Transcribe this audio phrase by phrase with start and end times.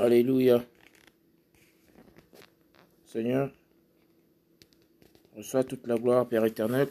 [0.00, 0.64] Alléluia.
[3.04, 3.50] Seigneur,
[5.36, 6.88] reçois toute la gloire, Père éternel.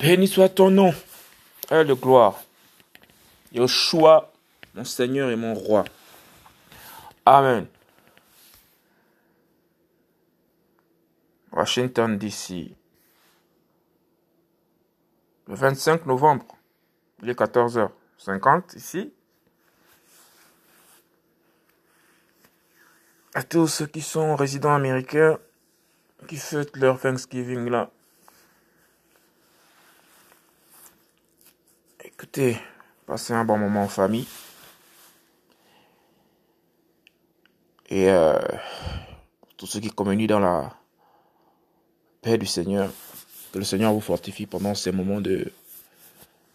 [0.00, 0.94] Béni soit ton nom,
[1.68, 2.42] Père de gloire.
[3.52, 4.32] Yoshua,
[4.72, 5.84] mon Seigneur et mon roi.
[7.26, 7.66] Amen.
[11.52, 12.74] Washington, D.C.
[15.46, 16.46] Le 25 novembre,
[17.22, 19.12] il est 14h50 ici.
[23.36, 25.38] À tous ceux qui sont résidents américains,
[26.26, 27.90] qui fêtent leur Thanksgiving là.
[32.02, 32.56] Écoutez,
[33.04, 34.26] passez un bon moment en famille.
[37.90, 38.38] Et euh,
[39.58, 40.74] tous ceux qui communient dans la
[42.22, 42.90] paix du Seigneur,
[43.52, 45.52] que le Seigneur vous fortifie pendant ces moments de,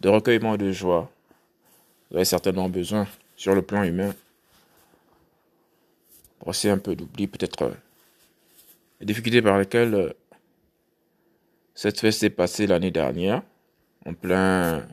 [0.00, 1.08] de recueillement et de joie.
[2.10, 4.12] Vous avez certainement besoin, sur le plan humain,
[6.46, 7.74] aussi un peu d'oubli, peut-être euh,
[9.00, 10.12] les difficultés par lesquelles euh,
[11.74, 13.42] cette fête s'est passée l'année dernière,
[14.04, 14.86] en plein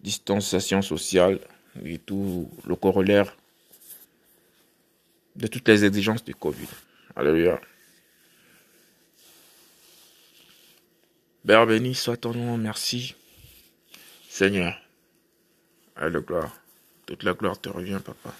[0.00, 1.40] distanciation sociale
[1.84, 3.36] et tout le corollaire
[5.34, 6.68] de toutes les exigences du Covid.
[7.14, 7.60] Alléluia.
[11.46, 13.14] Père béni soit ton nom, merci.
[14.28, 14.80] Seigneur,
[15.94, 16.56] à la gloire.
[17.06, 18.34] Toute la gloire te revient, papa.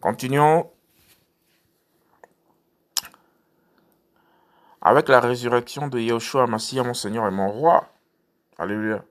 [0.00, 0.70] Continuons
[4.80, 7.88] avec la résurrection de Yahushua Massia, mon Seigneur et mon roi.
[8.56, 9.02] Alléluia.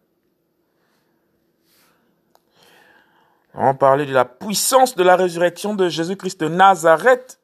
[3.54, 7.42] On parler de la puissance de la résurrection de Jésus-Christ de Nazareth.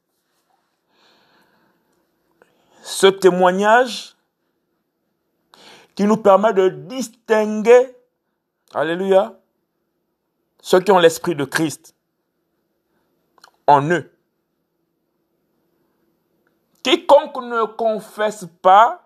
[2.83, 4.15] Ce témoignage
[5.95, 7.95] qui nous permet de distinguer,
[8.73, 9.39] alléluia,
[10.63, 11.93] ceux qui ont l'esprit de Christ
[13.67, 14.09] en eux.
[16.81, 19.01] Quiconque ne confesse pas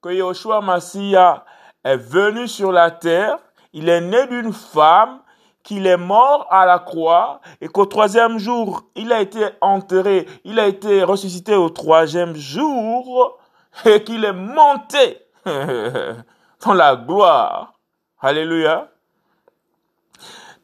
[0.00, 1.44] que Yoshua Massia
[1.82, 3.38] est venu sur la terre,
[3.72, 5.20] il est né d'une femme,
[5.64, 10.60] qu'il est mort à la croix et qu'au troisième jour, il a été enterré, il
[10.60, 13.36] a été ressuscité au troisième jour
[13.84, 17.74] et qu'il est monté dans la gloire.
[18.20, 18.90] Alléluia.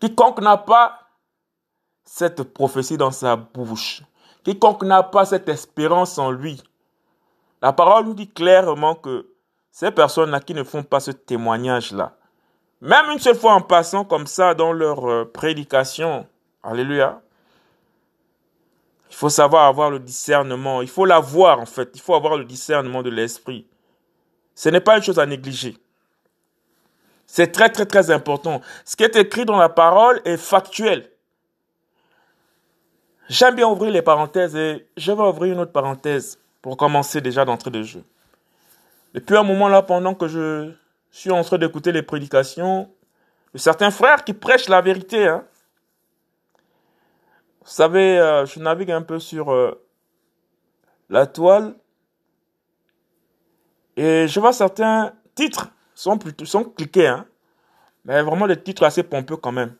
[0.00, 1.00] Quiconque n'a pas
[2.04, 4.02] cette prophétie dans sa bouche,
[4.44, 6.62] quiconque n'a pas cette espérance en lui,
[7.62, 9.26] la parole nous dit clairement que
[9.70, 12.16] ces personnes-là qui ne font pas ce témoignage-là,
[12.80, 16.26] même une seule fois en passant comme ça dans leur euh, prédication,
[16.62, 17.20] alléluia,
[19.08, 22.44] il faut savoir avoir le discernement, il faut l'avoir en fait, il faut avoir le
[22.44, 23.66] discernement de l'esprit.
[24.54, 25.76] Ce n'est pas une chose à négliger.
[27.36, 28.62] C'est très très très important.
[28.86, 31.10] Ce qui est écrit dans la parole est factuel.
[33.28, 37.44] J'aime bien ouvrir les parenthèses et je vais ouvrir une autre parenthèse pour commencer déjà
[37.44, 38.02] d'entrée de jeu.
[39.12, 40.72] Depuis un moment là, pendant que je
[41.10, 42.88] suis en train d'écouter les prédications
[43.52, 45.44] de certains frères qui prêchent la vérité, hein.
[47.60, 49.78] vous savez, euh, je navigue un peu sur euh,
[51.10, 51.74] la toile
[53.94, 56.44] et je vois certains titres sont plutôt
[56.76, 57.26] cliqués, hein,
[58.04, 59.74] mais vraiment des titres assez pompeux quand même.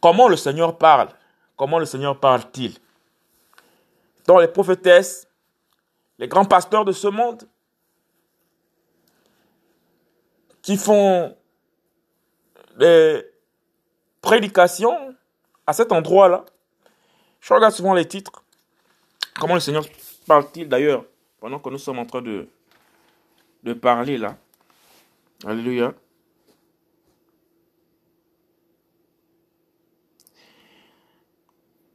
[0.00, 1.08] Comment le Seigneur parle?
[1.56, 2.78] Comment le Seigneur parle-t-il?
[4.26, 5.26] Dans les prophétesses,
[6.18, 7.48] les grands pasteurs de ce monde,
[10.60, 11.36] qui font
[12.78, 13.24] des
[14.20, 15.14] prédications
[15.66, 16.44] à cet endroit-là.
[17.40, 18.44] Je regarde souvent les titres.
[19.40, 19.84] Comment le Seigneur
[20.26, 21.04] parle-t-il d'ailleurs
[21.40, 24.36] pendant que nous sommes en train de parler là?
[25.44, 25.94] Alléluia.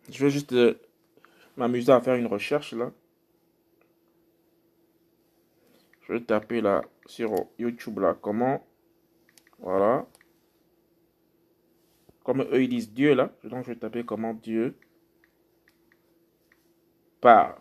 [0.10, 0.80] Je vais juste euh,
[1.58, 2.92] m'amuser à faire une recherche là.
[6.02, 8.66] Je vais taper là sur YouTube là comment.
[9.60, 10.06] Voilà.
[12.24, 13.32] Comme eux ils disent Dieu là.
[13.44, 14.76] Donc je vais taper comment Dieu
[17.22, 17.56] parle.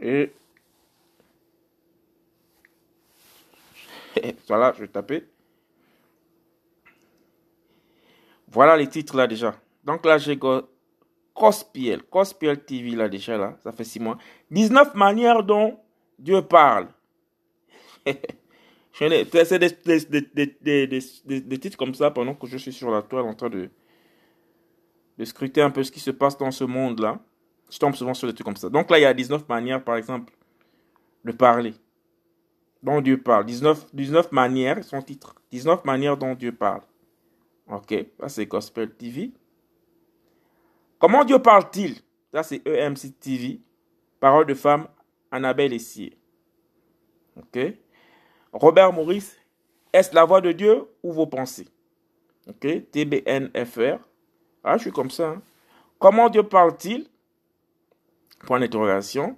[0.00, 0.32] Et
[4.48, 5.24] voilà, je vais taper.
[8.50, 9.54] Voilà les titres là déjà.
[9.84, 10.38] Donc là, j'ai
[11.34, 12.02] Cospiel.
[12.04, 13.56] Cospiel TV là déjà là.
[13.62, 14.18] Ça fait six mois.
[14.50, 15.78] 19 manières dont
[16.18, 16.88] Dieu parle.
[18.92, 23.70] C'est des, titres comme ça pendant que je suis sur la toile en train de,
[25.18, 27.20] de scruter un peu ce qui se passe dans ce monde là.
[27.70, 28.68] Je tombe souvent sur des trucs comme ça.
[28.68, 30.32] Donc là, il y a 19 manières, par exemple,
[31.24, 31.74] de parler
[32.82, 33.44] dont Dieu parle.
[33.46, 35.34] 19, 19 manières, son titre.
[35.50, 36.82] 19 manières dont Dieu parle.
[37.70, 39.32] Ok, ça c'est Gospel TV.
[40.98, 41.96] Comment Dieu parle-t-il?
[42.32, 43.60] Ça c'est EMC TV.
[44.20, 44.88] Parole de femme,
[45.30, 46.16] Annabelle Essier.
[47.36, 47.58] Ok.
[48.52, 49.36] Robert Maurice,
[49.92, 51.68] est-ce la voix de Dieu ou vos pensées?
[52.48, 53.98] Ok, TBNFR.
[54.64, 55.28] Ah, je suis comme ça.
[55.28, 55.42] Hein.
[55.98, 57.06] Comment Dieu parle-t-il?
[58.46, 59.36] Point d'interrogation.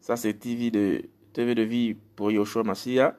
[0.00, 3.16] Ça c'est TV de, TV de vie pour Yoshua Massia.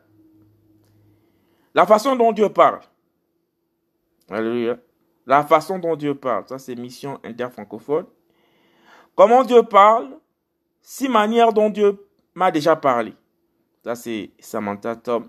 [1.73, 2.81] La façon dont Dieu parle.
[4.29, 4.77] Alléluia.
[5.25, 6.47] La façon dont Dieu parle.
[6.47, 8.05] Ça, c'est mission interfrancophone.
[9.15, 10.19] Comment Dieu parle?
[10.81, 13.13] Six manières dont Dieu m'a déjà parlé.
[13.83, 15.27] Ça, c'est Samantha Tom.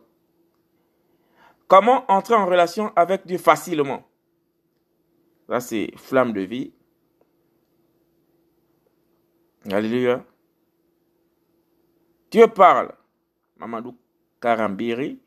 [1.69, 4.05] Comment entrer en relation avec Dieu facilement?
[5.49, 6.73] Ça, c'est Flamme de vie.
[9.71, 10.25] Alléluia.
[12.35, 12.91] Dieu parle.
[13.59, 13.97] Mamadou
[14.41, 15.21] Karambiri.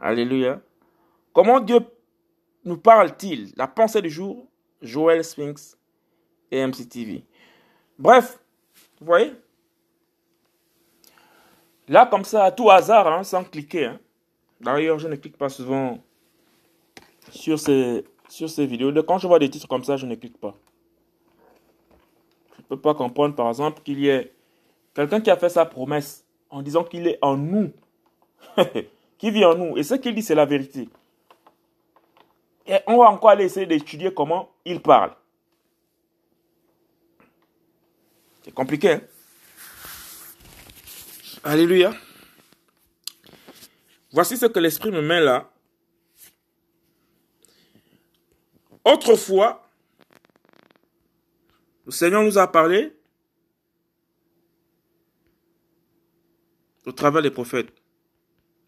[0.00, 0.62] Alléluia.
[1.34, 1.80] Comment Dieu
[2.64, 3.52] nous parle-t-il?
[3.54, 4.46] La pensée du jour,
[4.80, 5.76] Joël Sphinx
[6.50, 7.22] et MCTV.
[7.98, 8.42] Bref,
[8.98, 9.34] vous voyez?
[11.86, 13.84] Là, comme ça, à tout hasard, hein, sans cliquer.
[13.84, 14.00] Hein.
[14.58, 15.98] D'ailleurs, je ne clique pas souvent
[17.28, 18.90] sur ces, sur ces vidéos.
[19.02, 20.56] Quand je vois des titres comme ça, je ne clique pas.
[22.56, 24.32] Je ne peux pas comprendre, par exemple, qu'il y ait
[24.94, 27.72] quelqu'un qui a fait sa promesse en disant qu'il est en nous,
[29.18, 29.76] qui vit en nous.
[29.76, 30.88] Et ce qu'il dit, c'est la vérité.
[32.66, 35.14] Et on va encore aller essayer d'étudier comment il parle.
[38.42, 38.92] C'est compliqué.
[38.92, 39.00] Hein?
[41.44, 41.92] Alléluia.
[44.12, 45.50] Voici ce que l'Esprit me met là.
[48.84, 49.66] Autrefois,
[51.86, 52.96] le Seigneur nous a parlé
[56.90, 57.72] au travers des prophètes.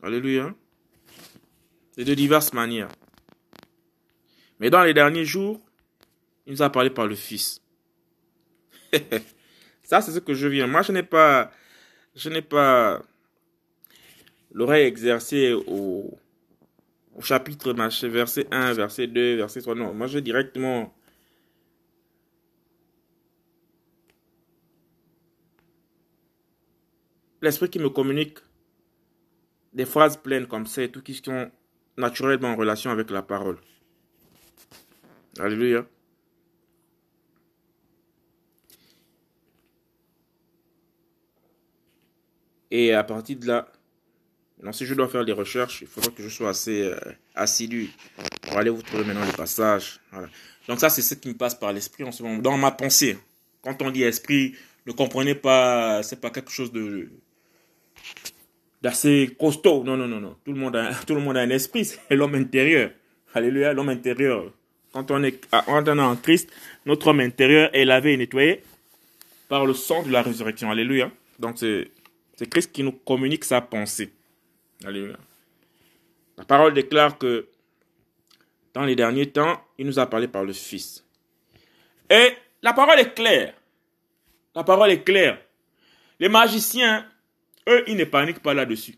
[0.00, 0.54] Alléluia.
[1.96, 2.88] Et de diverses manières.
[4.60, 5.60] Mais dans les derniers jours,
[6.46, 7.60] il nous a parlé par le Fils.
[9.82, 10.68] Ça, c'est ce que je viens.
[10.68, 11.50] Moi, je n'ai pas,
[12.14, 13.02] je n'ai pas
[14.52, 16.16] l'oreille exercée au,
[17.16, 19.74] au chapitre, verset 1, verset 2, verset 3.
[19.74, 20.94] Non, moi, je vais directement
[27.42, 28.38] l'esprit qui me communique
[29.72, 31.50] des phrases pleines comme ça et tout qui sont
[31.96, 33.58] naturellement en relation avec la parole.
[35.38, 35.86] Alléluia.
[42.70, 43.70] Et à partir de là,
[44.72, 46.96] si je dois faire des recherches, il faudra que je sois assez euh,
[47.34, 47.90] assidu
[48.42, 50.00] pour aller vous trouver maintenant les passages.
[50.68, 53.18] Donc ça, c'est ce qui me passe par l'esprit en ce moment, dans ma pensée.
[53.62, 54.54] Quand on dit esprit,
[54.86, 57.10] ne comprenez pas, c'est pas quelque chose de
[58.82, 59.84] d'assez costaud.
[59.84, 60.36] Non, non, non, non.
[60.44, 61.84] Tout le monde a, tout le monde a un esprit.
[61.84, 62.90] C'est l'homme intérieur.
[63.34, 64.52] Alléluia, l'homme intérieur.
[64.92, 66.50] Quand on est, quand on est en Christ,
[66.84, 68.62] notre homme intérieur est lavé et nettoyé
[69.48, 70.70] par le sang de la résurrection.
[70.70, 71.10] Alléluia.
[71.38, 71.90] Donc c'est
[72.50, 74.12] Christ qui nous communique sa pensée.
[74.84, 75.16] Alléluia.
[76.36, 77.46] La parole déclare que
[78.74, 81.04] dans les derniers temps, il nous a parlé par le Fils.
[82.10, 82.32] Et
[82.62, 83.54] la parole est claire.
[84.54, 85.38] La parole est claire.
[86.20, 87.06] Les magiciens
[87.68, 88.94] eux, ils ne paniquent pas là-dessus.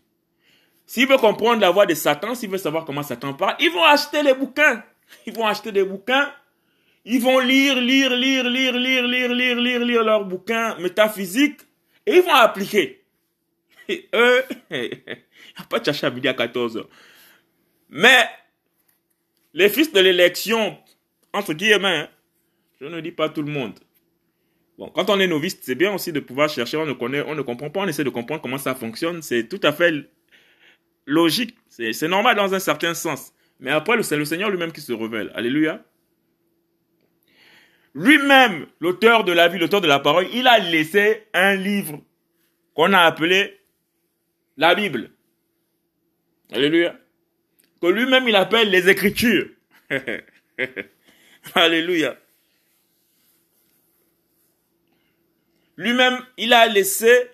[0.85, 3.83] S'ils veulent comprendre la voix de Satan, s'ils veulent savoir comment Satan parle, ils vont
[3.83, 4.83] acheter les bouquins.
[5.25, 6.31] Ils vont acheter des bouquins.
[7.05, 11.61] Ils vont lire, lire, lire, lire, lire, lire, lire, lire, lire leurs bouquins métaphysiques.
[12.05, 13.03] Et ils vont appliquer.
[13.87, 15.15] Et eux, il n'y
[15.57, 16.89] a pas de à midi à 14 heures.
[17.89, 18.27] Mais,
[19.53, 20.77] les fils de l'élection,
[21.33, 22.09] entre guillemets, hein,
[22.81, 23.79] je ne dis pas tout le monde,
[24.77, 27.35] Bon, quand on est novice, c'est bien aussi de pouvoir chercher, on ne connaît, on
[27.35, 29.21] ne comprend pas, on essaie de comprendre comment ça fonctionne.
[29.21, 29.93] C'est tout à fait
[31.05, 31.55] logique.
[31.69, 33.31] C'est normal dans un certain sens.
[33.59, 35.31] Mais après, c'est le Seigneur lui-même qui se révèle.
[35.33, 35.81] Alléluia.
[37.93, 42.01] Lui-même, l'auteur de la vie, l'auteur de la parole, il a laissé un livre
[42.73, 43.57] qu'on a appelé
[44.57, 45.11] la Bible.
[46.51, 46.97] Alléluia.
[47.81, 49.47] Que lui-même, il appelle les Écritures.
[51.55, 52.17] Alléluia.
[55.77, 57.29] Lui-même, il a laissé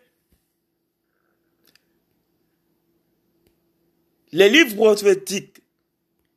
[4.32, 5.62] les livres prophétiques.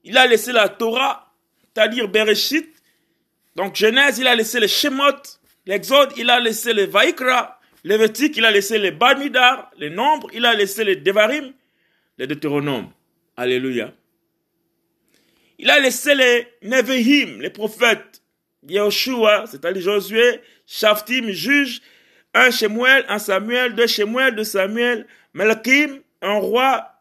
[0.04, 1.32] Il a laissé la Torah,
[1.62, 2.68] c'est-à-dire Bereshit.
[3.56, 5.22] Donc Genèse, il a laissé les Shemot.
[5.66, 7.58] L'Exode, il a laissé les Vaikra.
[7.84, 10.28] Lévitique, il a laissé les Bamidar, les nombres.
[10.32, 11.52] Il a laissé les Devarim,
[12.18, 12.90] les Deutéronomes.
[13.36, 13.92] Alléluia.
[15.58, 18.22] Il a laissé les Nevehim, les prophètes.
[18.66, 21.82] Yahushua, c'est-à-dire Josué, Shaftim, juge,
[22.34, 26.92] un Shemuel, un Samuel, deux Shemuel, deux Samuel, Melakim, un roi,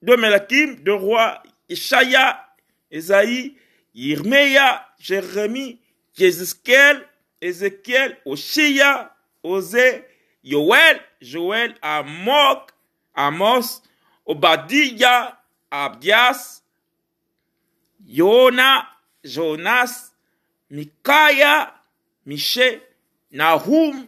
[0.00, 2.46] deux Melakim, deux rois, Ishaya,
[2.90, 3.56] Esaïe,
[3.94, 5.80] Yirmeya, Jérémie,
[6.16, 7.06] Jézuskel,
[7.40, 10.04] Ézéchiel, Oshia, Osée,
[10.44, 12.70] Yoel, Joël, Amok,
[13.14, 13.82] Amos,
[14.26, 15.38] Obadiah,
[15.70, 16.62] Abdias,
[18.06, 18.86] Yona,
[19.24, 20.12] Jonas,
[20.70, 21.74] Micaiah,
[22.26, 22.82] Miché,
[23.32, 24.06] Nahum,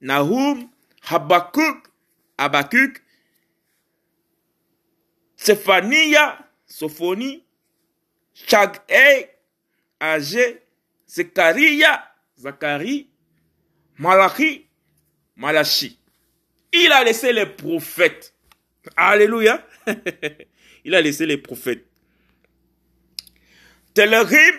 [0.00, 0.68] Nahum,
[1.02, 1.90] Habakkuk,
[2.38, 3.02] Habakkuk,
[5.36, 7.44] Séphania, Sophonie,
[8.34, 9.28] Shag'e,
[10.00, 10.62] Agé,
[11.08, 12.02] Zechariah,
[12.38, 13.08] Zacharie,
[13.98, 14.66] Malachi,
[15.36, 15.98] Malachi.
[16.72, 18.34] Il a laissé les prophètes.
[18.96, 19.66] Alléluia.
[20.84, 21.84] Il a laissé les prophètes.
[23.94, 24.54] Télérim,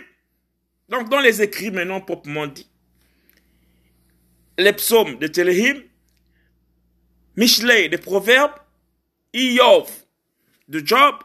[0.90, 2.68] donc dans les écrits maintenant proprement dit,
[4.58, 5.84] les psaumes de Téléhim,
[7.36, 8.56] Michelet des proverbes,
[9.34, 9.90] Iyov
[10.68, 11.16] de Job,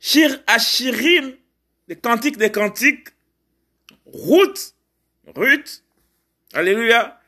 [0.00, 1.36] Shir Ashirim
[1.86, 3.08] des cantiques des cantiques,
[4.06, 4.74] Ruth,
[5.34, 5.84] Ruth,
[6.52, 7.20] Alléluia,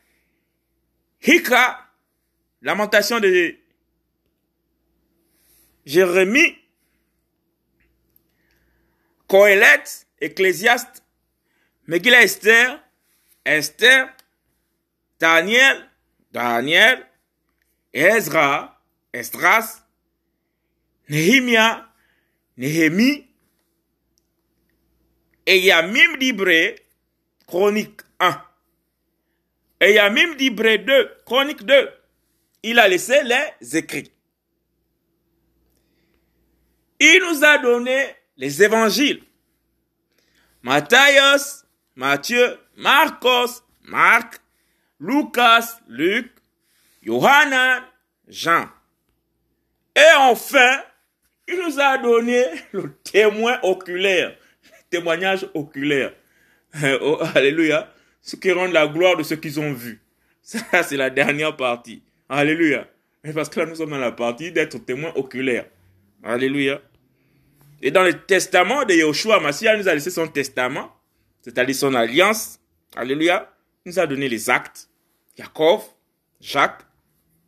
[1.22, 1.88] Hika,
[2.62, 3.56] lamentation de
[5.86, 6.56] Jérémie,
[9.28, 9.84] Kohelet,
[10.20, 11.02] Ecclésiaste,
[11.86, 12.82] Megillah Esther,
[13.44, 14.14] Esther,
[15.18, 15.88] Daniel,
[16.32, 17.06] Daniel,
[17.92, 18.80] Ezra,
[19.12, 19.82] Esdras,
[21.08, 21.88] Nehemia,
[22.56, 23.28] Néhémie,
[25.46, 26.76] et Yamim d'Ibré,
[27.46, 28.44] chronique 1.
[29.80, 31.90] Et Yamim d'Ibré 2, chronique 2.
[32.64, 34.12] Il a laissé les écrits.
[37.00, 39.22] Il nous a donné les évangiles.
[40.62, 41.64] Matthias,
[41.96, 44.42] Matthieu, Marcos, Marc,
[45.00, 46.30] Lucas, Luc,
[47.02, 47.84] Johanna,
[48.26, 48.68] Jean.
[49.94, 50.82] Et enfin,
[51.46, 54.36] il nous a donné le témoin oculaire,
[54.90, 56.12] témoignage oculaire.
[57.00, 57.92] Oh, alléluia.
[58.20, 60.00] Ce qui rend la gloire de ce qu'ils ont vu.
[60.42, 62.02] Ça, c'est la dernière partie.
[62.28, 62.86] Alléluia.
[63.34, 65.66] Parce que là, nous sommes dans la partie d'être témoin oculaire.
[66.22, 66.80] Alléluia.
[67.80, 70.94] Et dans le testament de Yahushua, Massia nous a laissé son testament,
[71.42, 72.60] c'est-à-dire son alliance.
[72.96, 73.50] Alléluia.
[73.84, 74.87] Il nous a donné les actes.
[75.38, 75.80] Jacob,
[76.40, 76.84] Jacques,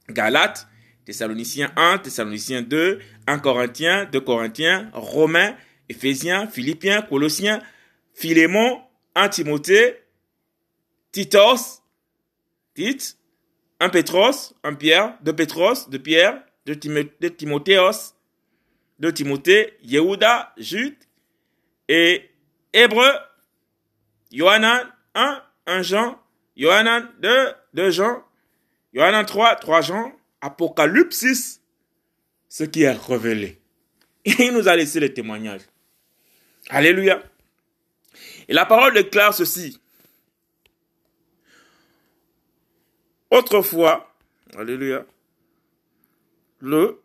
[0.08, 0.68] Galates,
[1.04, 5.56] Thessaloniciens 1, Thessaloniciens 2, 1 Corinthiens, 2 Corinthiens, Romains,
[5.88, 7.60] Éphésiens, Philippiens, Colossiens,
[8.14, 8.80] Philémon,
[9.16, 9.96] 1 Timothée,
[11.10, 11.82] Titos,
[12.74, 13.18] Tite,
[13.80, 16.76] 1 Pétros, 1 Pierre, 2 Pétros, 2 Pierre, 2,
[17.30, 18.14] Timothéos,
[19.00, 20.96] 2 Timothée, Yehuda, Jude
[21.88, 22.30] et
[22.72, 23.10] Hébreu,
[24.30, 26.18] Yohanan 1, 1 Jean,
[26.54, 27.28] Yohanan 2,
[27.74, 28.22] 2 Jean,
[28.92, 31.60] Yohanan 3, 3 Jean, Apocalypse
[32.48, 33.60] ce qui est révélé.
[34.24, 35.62] Il nous a laissé les témoignages.
[36.68, 37.22] Alléluia.
[38.48, 39.80] Et la parole déclare ceci.
[43.30, 44.12] Autrefois,
[44.56, 45.06] Alléluia,
[46.58, 47.00] le,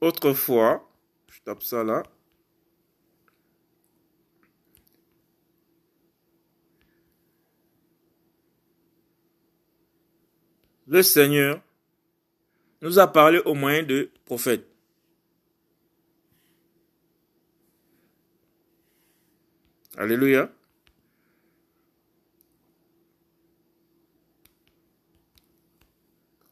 [0.00, 0.90] autrefois,
[1.28, 2.02] je tape ça là,
[10.86, 11.62] le Seigneur
[12.80, 14.66] nous a parlé au moyen de prophètes.
[19.96, 20.50] Alléluia.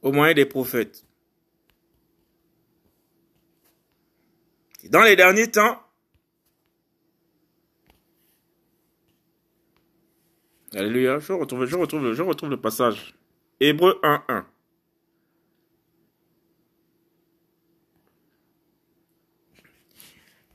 [0.02, 1.04] Au moyen des prophètes.
[4.84, 5.82] Dans les derniers temps,
[10.72, 13.14] Alléluia, je retrouve, je retrouve, je retrouve le passage.
[13.60, 14.44] Hébreu 1.1.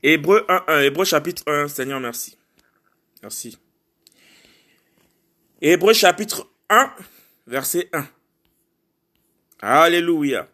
[0.01, 0.83] Hébreu 1.1.
[0.83, 1.67] Hébreu chapitre 1.
[1.67, 2.37] Seigneur, merci.
[3.21, 3.57] Merci.
[5.61, 6.93] Hébreu chapitre 1,
[7.47, 8.07] verset 1.
[9.61, 10.47] Alléluia.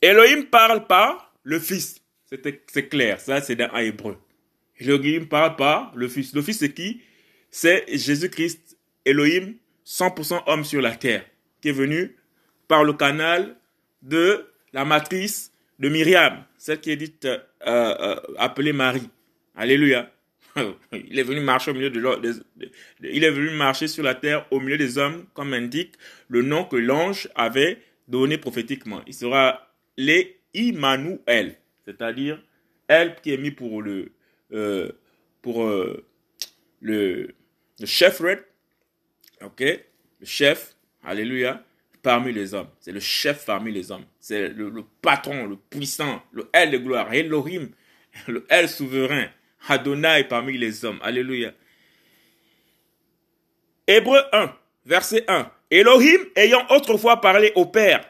[0.00, 2.00] Elohim parle par le Fils.
[2.26, 4.16] C'est clair, ça c'est dans Hébreu.
[4.82, 6.34] Elohim parle par le Fils.
[6.34, 7.00] Le Fils c'est qui?
[7.50, 9.54] C'est Jésus-Christ, Elohim,
[9.86, 11.24] 100% homme sur la terre,
[11.60, 12.16] qui est venu
[12.68, 13.56] par le canal
[14.02, 19.10] de la matrice de Myriam, celle qui est dite euh, euh, appelée Marie.
[19.54, 20.10] Alléluia.
[20.92, 22.42] Il est venu marcher au milieu de,
[23.02, 25.94] il est venu marcher sur la terre au milieu des hommes, comme indique
[26.28, 29.00] le nom que l'ange avait donné prophétiquement.
[29.06, 32.42] Il sera l'Emmanuel, c'est-à-dire
[32.86, 34.12] elle qui est mis pour le
[34.52, 34.90] euh,
[35.40, 36.04] pour euh,
[36.80, 37.34] le,
[37.84, 38.44] chef Red.
[39.42, 39.60] Ok?
[39.60, 41.64] Le chef, alléluia,
[42.02, 42.68] parmi les hommes.
[42.80, 44.04] C'est le chef parmi les hommes.
[44.20, 47.70] C'est le, le, patron, le puissant, le L de gloire, Elohim,
[48.28, 49.26] le L souverain,
[49.68, 50.98] Adonai parmi les hommes.
[51.02, 51.52] Alléluia.
[53.86, 54.54] Hébreu 1,
[54.86, 55.50] verset 1.
[55.70, 58.08] Elohim ayant autrefois parlé au Père.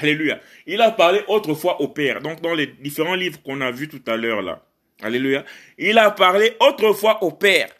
[0.00, 0.40] Alléluia.
[0.66, 2.20] Il a parlé autrefois au Père.
[2.20, 4.67] Donc dans les différents livres qu'on a vus tout à l'heure là.
[5.02, 5.44] Alléluia.
[5.76, 7.70] Il a parlé autrefois au Père.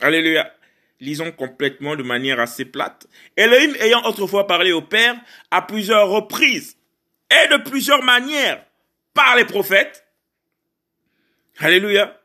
[0.00, 0.52] Alléluia.
[1.00, 3.06] Lisons complètement de manière assez plate.
[3.36, 5.16] Elohim ayant autrefois parlé au Père
[5.50, 6.76] à plusieurs reprises
[7.30, 8.64] et de plusieurs manières
[9.12, 10.06] par les prophètes.
[11.58, 12.20] Alléluia.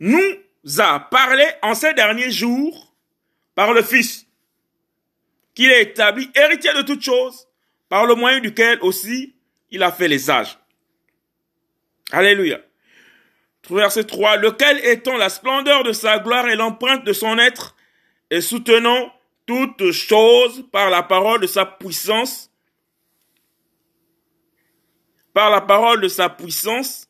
[0.00, 0.34] Nous
[0.78, 2.94] a parlé en ces derniers jours
[3.54, 4.26] par le Fils,
[5.54, 7.48] qu'il est établi héritier de toutes choses,
[7.88, 9.34] par le moyen duquel aussi
[9.70, 10.57] il a fait les âges.
[12.12, 12.60] Alléluia.
[13.70, 17.76] Verset 3, lequel étant la splendeur de sa gloire et l'empreinte de son être,
[18.30, 19.12] et soutenant
[19.46, 22.50] toutes choses par la parole de sa puissance,
[25.34, 27.08] par la parole de sa puissance,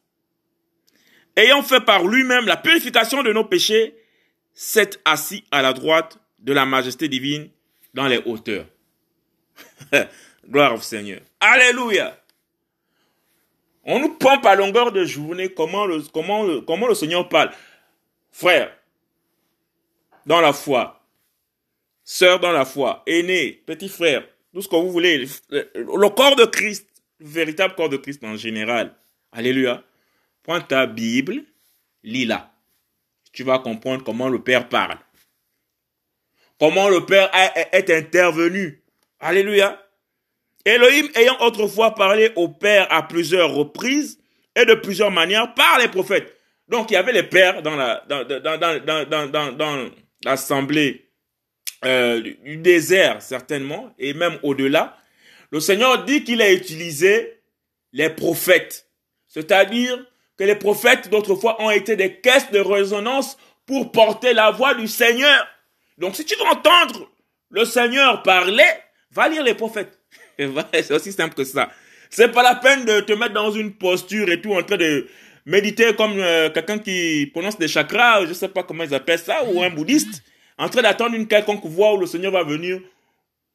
[1.36, 3.94] ayant fait par lui-même la purification de nos péchés,
[4.52, 7.48] s'est assis à la droite de la majesté divine
[7.94, 8.66] dans les hauteurs.
[10.48, 11.20] Gloire au Seigneur.
[11.40, 12.17] Alléluia.
[13.90, 16.02] On nous pompe à longueur de journée comment le,
[16.60, 17.50] comment le, Seigneur parle.
[18.30, 18.70] Frère,
[20.26, 21.02] dans la foi,
[22.04, 26.44] sœur dans la foi, aîné, petit frère, tout ce que vous voulez, le corps de
[26.44, 26.86] Christ,
[27.18, 28.94] le véritable corps de Christ en général.
[29.32, 29.82] Alléluia.
[30.42, 31.44] Prends ta Bible,
[32.02, 32.52] lis-la.
[33.32, 34.98] Tu vas comprendre comment le Père parle.
[36.60, 37.30] Comment le Père
[37.72, 38.82] est intervenu.
[39.18, 39.82] Alléluia.
[40.68, 44.18] Elohim ayant autrefois parlé au Père à plusieurs reprises
[44.54, 46.36] et de plusieurs manières par les prophètes.
[46.68, 49.90] Donc il y avait les pères dans la dans, dans, dans, dans
[50.24, 51.08] l'assemblée
[51.82, 54.96] du désert certainement et même au-delà.
[55.50, 57.40] Le Seigneur dit qu'il a utilisé
[57.92, 58.86] les prophètes,
[59.28, 59.96] c'est-à-dire
[60.36, 64.86] que les prophètes d'autrefois ont été des caisses de résonance pour porter la voix du
[64.86, 65.46] Seigneur.
[65.96, 67.10] Donc si tu veux entendre
[67.50, 68.68] le Seigneur parler,
[69.10, 69.97] va lire les prophètes.
[70.72, 71.70] C'est aussi simple que ça.
[72.10, 75.06] C'est pas la peine de te mettre dans une posture et tout en train de
[75.44, 79.44] méditer comme euh, quelqu'un qui prononce des chakras, je sais pas comment ils appellent ça,
[79.44, 80.22] ou un bouddhiste,
[80.56, 82.80] en train d'attendre une quelconque voix où le Seigneur va venir.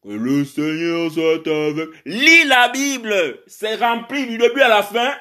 [0.04, 1.90] Que le Seigneur soit avec.
[2.06, 3.40] Lis la Bible.
[3.48, 5.14] C'est rempli du début à la fin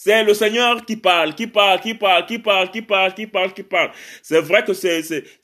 [0.00, 3.52] c'est le Seigneur qui parle, qui parle, qui parle, qui parle, qui parle, qui parle,
[3.52, 3.90] qui parle.
[4.22, 5.02] C'est vrai que c'est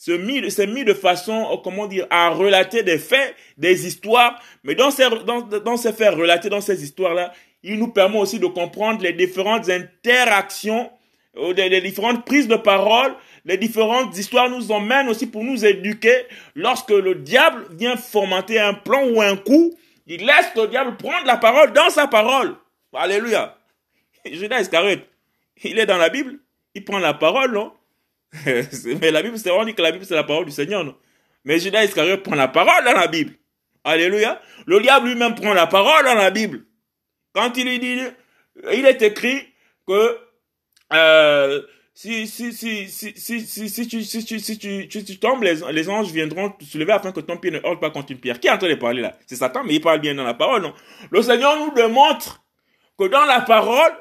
[0.08, 4.40] mis, mis de façon, euh, comment dire, à relater des faits, des histoires.
[4.62, 7.32] Mais dans ces dans, dans ces faits relatés dans ces histoires-là,
[7.64, 10.88] il nous permet aussi de comprendre les différentes interactions,
[11.36, 13.12] euh, les différentes prises de parole,
[13.44, 16.26] les différentes histoires nous emmènent aussi pour nous éduquer.
[16.54, 19.74] Lorsque le diable vient fomenter un plan ou un coup,
[20.06, 22.54] il laisse le diable prendre la parole dans sa parole.
[22.92, 23.56] Alléluia.
[24.32, 25.06] Judas Iscariote,
[25.62, 26.38] il est dans la Bible,
[26.74, 27.72] il prend la parole, non?
[29.00, 30.96] Mais la Bible, c'est on dit que la Bible, c'est la parole du Seigneur, non?
[31.44, 33.34] Mais Judas Iscariote prend la parole dans la Bible.
[33.84, 34.40] Alléluia.
[34.66, 36.64] Le diable lui-même prend la parole dans la Bible.
[37.34, 38.00] Quand il lui dit,
[38.72, 39.42] il est écrit
[39.86, 40.18] que
[40.92, 41.60] euh,
[41.94, 42.26] si,
[44.88, 47.80] tu, tu tombes, les, les anges viendront te soulever afin que ton pied ne heurte
[47.80, 48.40] pas contre une pierre.
[48.40, 49.16] Qui est en train de parler là?
[49.26, 50.74] C'est Satan, mais il parle bien dans la parole, non?
[51.10, 52.42] Le Seigneur nous démontre
[52.98, 53.92] que dans la parole,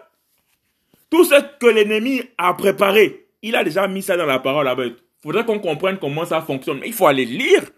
[1.14, 4.68] tout ce que l'ennemi a préparé, il a déjà mis ça dans la parole.
[4.84, 6.80] Il faudrait qu'on comprenne comment ça fonctionne.
[6.80, 7.70] Mais il faut aller lire.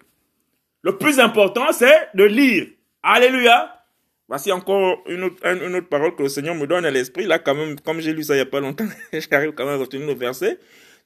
[0.83, 2.67] Le plus important, c'est de lire.
[3.03, 3.83] Alléluia.
[4.29, 7.25] Voici encore une autre, parole que le Seigneur me donne à l'esprit.
[7.25, 9.75] Là, quand même, comme j'ai lu ça il n'y a pas longtemps, j'arrive quand même
[9.75, 10.57] à retenir le verset.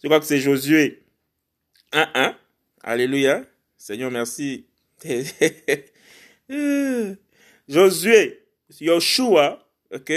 [0.04, 1.02] Je crois que c'est Josué
[1.94, 2.36] 1-1.
[2.84, 3.42] Alléluia.
[3.76, 4.68] Seigneur, merci.
[7.68, 8.46] Josué,
[8.80, 10.14] Yoshua, ok,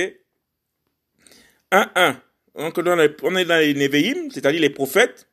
[1.72, 2.20] 1-1.
[2.54, 2.78] Donc,
[3.22, 5.28] on est dans les Neveim, c'est-à-dire les prophètes.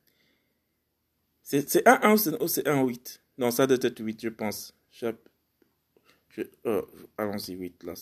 [1.43, 4.73] C'est 1-1 ou c'est 1-8 Non, ça doit être 8, je pense.
[4.91, 5.07] Je,
[6.65, 7.93] oh, Allons-y, 8 là.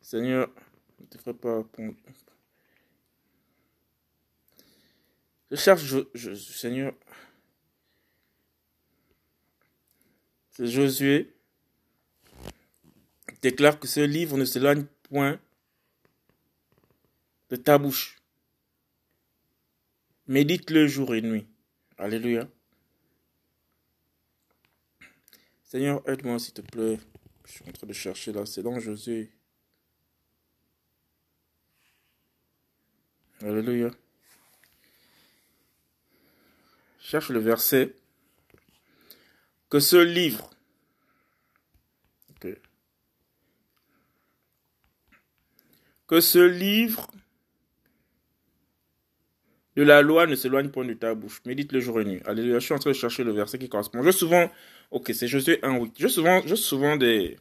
[0.00, 0.48] Seigneur,
[1.00, 1.64] ne te ferai pas
[5.50, 6.94] Je cherche, je, je, Seigneur.
[10.50, 11.31] C'est Josué
[13.42, 15.38] déclare que ce livre ne s'éloigne point
[17.50, 18.18] de ta bouche.
[20.28, 21.46] Médite-le jour et nuit.
[21.98, 22.48] Alléluia.
[25.64, 26.98] Seigneur, aide-moi s'il te plaît.
[27.44, 28.46] Je suis en train de chercher là.
[28.46, 29.30] C'est dans Josué.
[33.40, 33.90] Alléluia.
[37.00, 37.96] Cherche le verset.
[39.68, 40.50] Que ce livre.
[46.12, 47.10] Que ce livre
[49.76, 51.40] de la loi ne s'éloigne point de ta bouche.
[51.46, 52.20] Médite le jour et nuit.
[52.26, 52.58] Alléluia.
[52.58, 54.02] Je suis en train de chercher le verset qui correspond.
[54.02, 54.50] Je souvent,
[54.90, 55.90] ok, c'est Josué 1, oui.
[55.98, 57.38] Je souvent, je souvent des.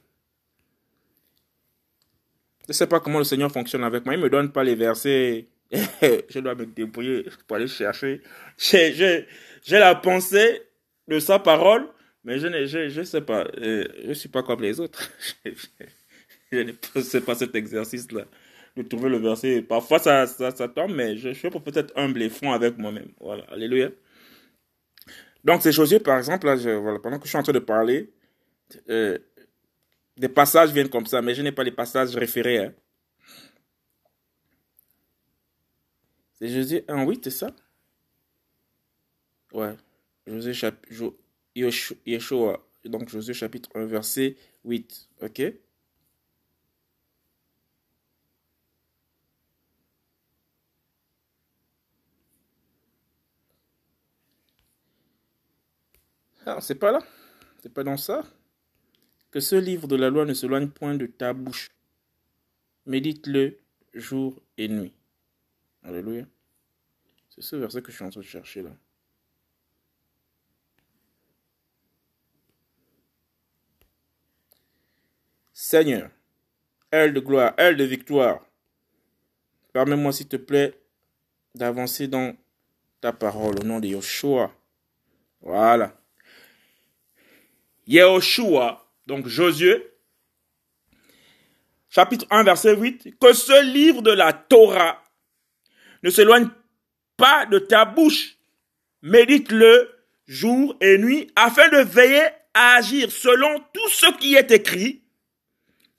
[2.66, 4.14] Je sais pas comment le Seigneur fonctionne avec moi.
[4.14, 5.48] Il me donne pas les versets.
[5.74, 8.22] je dois me débrouiller pour aller chercher.
[8.58, 9.26] J'ai
[9.68, 10.62] la pensée
[11.10, 11.90] de sa parole,
[12.24, 13.46] mais je ne je, sais pas.
[13.58, 15.12] Euh, je suis pas comme les autres.
[16.54, 18.28] je ne sais pas cet exercice-là
[18.76, 19.62] de trouver le verset.
[19.62, 23.10] Parfois, ça, ça, tombe, mais je, suis peut-être humble et franc avec moi-même.
[23.20, 23.90] Voilà, alléluia.
[25.44, 28.12] Donc, ces choses par exemple, là, je, pendant que je suis en train de parler,
[28.90, 29.18] euh,
[30.18, 32.60] des passages viennent comme ça, mais je n'ai pas les passages référés.
[32.60, 32.74] Hein.
[36.34, 37.52] C'est Jésus 1, 8, c'est ça?
[39.54, 39.76] Ouais.
[40.26, 41.14] Josué chapitre,
[41.56, 45.10] Yeshua, donc Josué chapitre 1, verset 8.
[45.22, 45.42] Ok?
[56.46, 57.00] Ah, c'est pas là.
[57.62, 58.24] C'est pas dans ça.
[59.30, 61.70] Que ce livre de la loi ne s'éloigne point de ta bouche.
[62.86, 63.60] Médite-le
[63.94, 64.94] jour et nuit.
[65.84, 66.26] Alléluia.
[67.30, 68.72] C'est ce verset que je suis en train de chercher là.
[75.54, 76.10] Seigneur,
[76.92, 78.44] aile de gloire, aile de victoire,
[79.74, 80.78] permets-moi s'il te plaît
[81.54, 82.36] d'avancer dans
[83.00, 84.52] ta parole au nom de Yeshua.
[85.42, 86.01] Voilà.
[87.92, 89.86] Yehoshua, donc Josué,
[91.90, 95.04] chapitre 1, verset 8, que ce livre de la Torah
[96.02, 96.48] ne s'éloigne
[97.18, 98.38] pas de ta bouche.
[99.02, 99.92] Médite-le
[100.26, 105.04] jour et nuit afin de veiller à agir selon tout ce qui est écrit,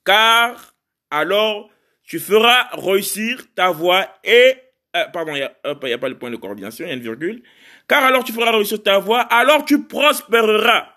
[0.02, 0.74] car
[1.10, 1.68] alors
[2.04, 4.54] tu feras réussir ta voix et
[4.96, 7.02] euh, pardon, il n'y a, a, pas le point de coordination, il y a une
[7.02, 7.42] virgule.
[7.86, 10.88] Car alors tu feras réussir ta voix, alors tu prospéreras.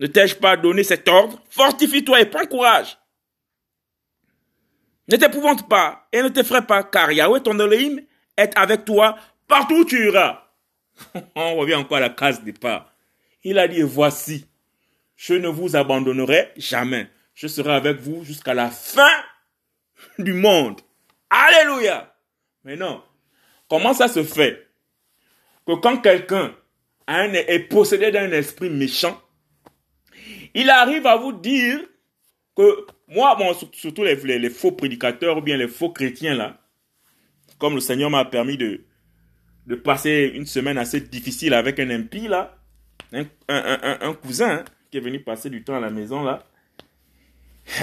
[0.00, 1.40] Ne t'ai-je pas donné cet ordre?
[1.50, 2.98] Fortifie-toi et prends courage.
[5.08, 8.00] Ne t'épouvante pas et ne t'effraie pas, car Yahweh ton Elohim
[8.36, 10.44] est avec toi partout où tu iras.
[11.34, 12.94] On revient encore à la case départ.
[13.44, 14.46] Il a dit, voici,
[15.16, 17.10] je ne vous abandonnerai jamais.
[17.34, 19.22] Je serai avec vous jusqu'à la fin
[20.18, 20.80] du monde.
[21.28, 22.14] Alléluia.
[22.64, 23.02] Mais non,
[23.68, 24.66] comment ça se fait
[25.66, 26.54] que quand quelqu'un
[27.08, 29.20] est possédé d'un esprit méchant,
[30.54, 31.80] il arrive à vous dire
[32.56, 36.58] que moi, bon, surtout les, les, faux prédicateurs ou bien les faux chrétiens là,
[37.58, 38.84] comme le Seigneur m'a permis de,
[39.84, 42.56] passer une semaine assez difficile avec un impie là,
[43.12, 46.44] un, cousin hein, qui est venu passer du temps à la maison là,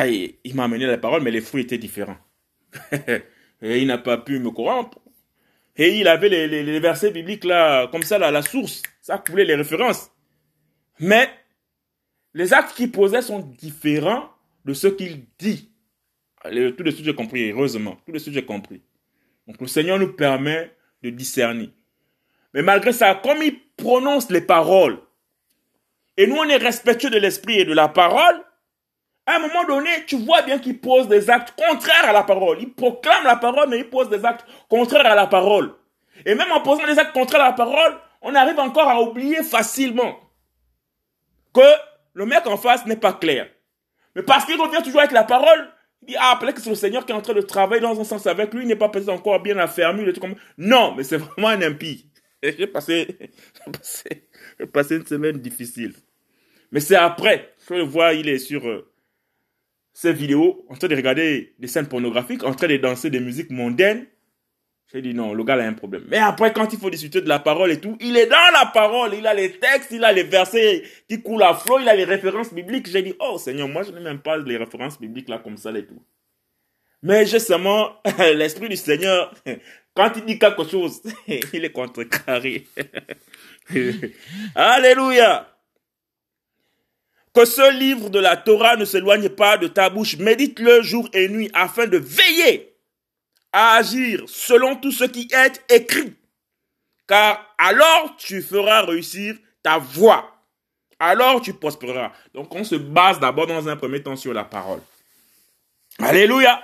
[0.06, 2.18] il m'a amené la parole, mais les fruits étaient différents.
[3.62, 5.00] Et il n'a pas pu me corrompre.
[5.78, 8.84] Et il avait les, les, les, versets bibliques là, comme ça, là, la source.
[9.02, 10.12] Ça coulait les références.
[11.00, 11.30] Mais
[12.38, 14.30] les actes qu'il posait sont différents
[14.64, 15.72] de ce qu'il dit.
[16.44, 17.98] Tout de suite, j'ai compris, heureusement.
[18.06, 18.84] Tout de suite, j'ai compris.
[19.48, 20.72] Donc, le Seigneur nous permet
[21.02, 21.72] de discerner.
[22.54, 25.00] Mais malgré ça, comme il prononce les paroles,
[26.16, 28.44] et nous, on est respectueux de l'esprit et de la parole,
[29.26, 32.60] à un moment donné, tu vois bien qu'il pose des actes contraires à la parole.
[32.62, 35.74] Il proclame la parole, mais il pose des actes contraires à la parole.
[36.24, 39.42] Et même en posant des actes contraires à la parole, on arrive encore à oublier
[39.42, 40.20] facilement
[41.52, 43.48] que le mec en face n'est pas clair.
[44.16, 45.70] Mais parce qu'il revient toujours avec la parole,
[46.02, 48.00] il dit, ah, peut-être que c'est le Seigneur qui est en train de travailler dans
[48.00, 51.18] un sens avec lui, il n'est pas peut-être encore bien affermi, comme Non, mais c'est
[51.18, 52.10] vraiment un impie.
[52.42, 53.20] J'ai passé,
[54.74, 55.94] passé, une semaine difficile.
[56.72, 58.92] Mais c'est après, je le vois, il est sur euh,
[59.94, 63.52] ses vidéos, en train de regarder des scènes pornographiques, en train de danser des musiques
[63.52, 64.08] mondaines.
[64.94, 66.06] J'ai dit non, le gars a un problème.
[66.08, 68.68] Mais après, quand il faut discuter de la parole et tout, il est dans la
[68.68, 71.96] parole, il a les textes, il a les versets qui coulent à flot, il a
[71.96, 72.90] les références bibliques.
[72.90, 75.72] J'ai dit, oh Seigneur, moi je n'ai même pas les références bibliques là comme ça
[75.72, 76.02] et tout.
[77.04, 77.98] Mais justement,
[78.34, 79.34] l'Esprit du Seigneur,
[79.94, 82.66] quand il dit quelque chose, il est contrecarré.
[84.56, 85.54] Alléluia.
[87.34, 90.18] Que ce livre de la Torah ne s'éloigne pas de ta bouche.
[90.18, 92.67] Médite-le jour et nuit afin de veiller
[93.58, 96.16] à agir selon tout ce qui est écrit.
[97.08, 100.32] Car alors tu feras réussir ta voix.
[101.00, 102.12] Alors tu prospéreras.
[102.36, 104.82] Donc on se base d'abord dans un premier temps sur la parole.
[105.98, 106.62] Alléluia.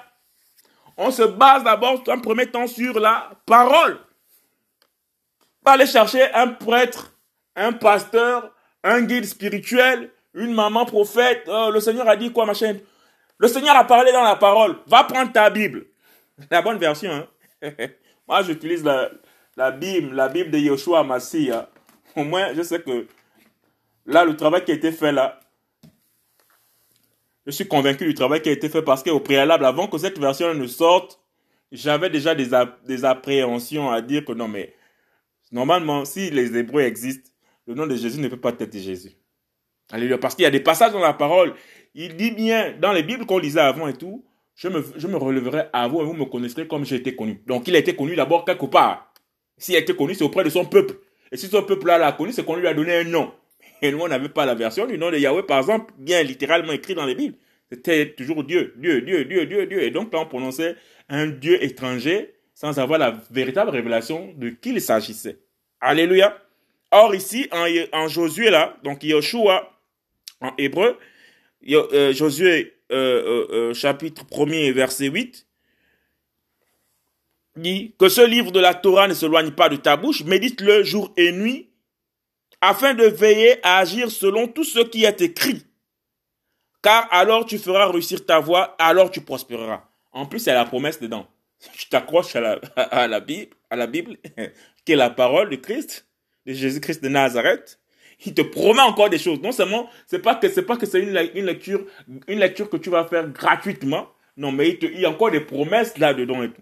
[0.95, 3.97] On se base d'abord, en premier temps, sur la parole.
[5.63, 7.11] Pas aller chercher un prêtre,
[7.55, 8.53] un pasteur,
[8.83, 11.45] un guide spirituel, une maman prophète.
[11.47, 12.77] Oh, le Seigneur a dit quoi, machin
[13.39, 14.77] Le Seigneur a parlé dans la parole.
[14.85, 15.87] Va prendre ta Bible.
[16.49, 17.11] La bonne version.
[17.11, 17.27] Hein?
[18.27, 19.09] Moi, j'utilise la,
[19.55, 21.51] la Bible, la Bible de Yoshua Massi.
[22.15, 23.07] Au moins, je sais que
[24.05, 25.39] là, le travail qui a été fait là,
[27.45, 30.17] je suis convaincu du travail qui a été fait parce qu'au préalable, avant que cette
[30.19, 31.19] version ne sorte,
[31.71, 32.49] j'avais déjà des,
[32.85, 34.75] des appréhensions à dire que non, mais
[35.51, 37.29] normalement, si les Hébreux existent,
[37.67, 39.11] le nom de Jésus ne peut pas être Jésus.
[39.91, 40.17] Alléluia.
[40.17, 41.53] Parce qu'il y a des passages dans la parole.
[41.93, 45.17] Il dit bien, dans les Bibles qu'on lisait avant et tout, je me, je me
[45.17, 47.41] releverai à vous et vous me connaîtrez comme j'ai été connu.
[47.47, 49.13] Donc il a été connu d'abord quelque part.
[49.57, 50.95] S'il a été connu, c'est auprès de son peuple.
[51.31, 53.31] Et si son peuple-là l'a connu, c'est qu'on lui a donné un nom.
[53.81, 56.71] Et nous, on n'avait pas la version du nom de Yahweh, par exemple, bien littéralement
[56.71, 57.35] écrit dans les Bibles.
[57.71, 59.83] C'était toujours Dieu, Dieu, Dieu, Dieu, Dieu, Dieu.
[59.83, 60.75] Et donc là, on prononçait
[61.09, 65.39] un Dieu étranger sans avoir la véritable révélation de qui il s'agissait.
[65.81, 66.37] Alléluia.
[66.91, 69.71] Or ici, en, en, Josué là, donc Yoshua
[70.39, 70.97] en hébreu,
[71.67, 75.47] euh, Josué euh, euh, chapitre 1er verset 8,
[77.55, 81.11] dit que ce livre de la Torah ne s'éloigne pas de ta bouche, médite-le jour
[81.17, 81.69] et nuit,
[82.61, 85.65] afin de veiller à agir selon tout ce qui est écrit.
[86.81, 89.83] Car alors tu feras réussir ta voie, alors tu prospéreras.
[90.11, 91.27] En plus, il y a la promesse dedans.
[91.77, 94.17] Tu t'accroches à la, à la Bible, à la Bible,
[94.85, 96.05] qui est la parole de Christ,
[96.45, 97.79] de Jésus-Christ de Nazareth.
[98.25, 99.41] Il te promet encore des choses.
[99.41, 101.85] Non seulement, c'est pas que c'est pas que c'est une, une, lecture,
[102.27, 104.07] une lecture que tu vas faire gratuitement.
[104.37, 106.61] Non, mais il, te, il y a encore des promesses là-dedans et tout.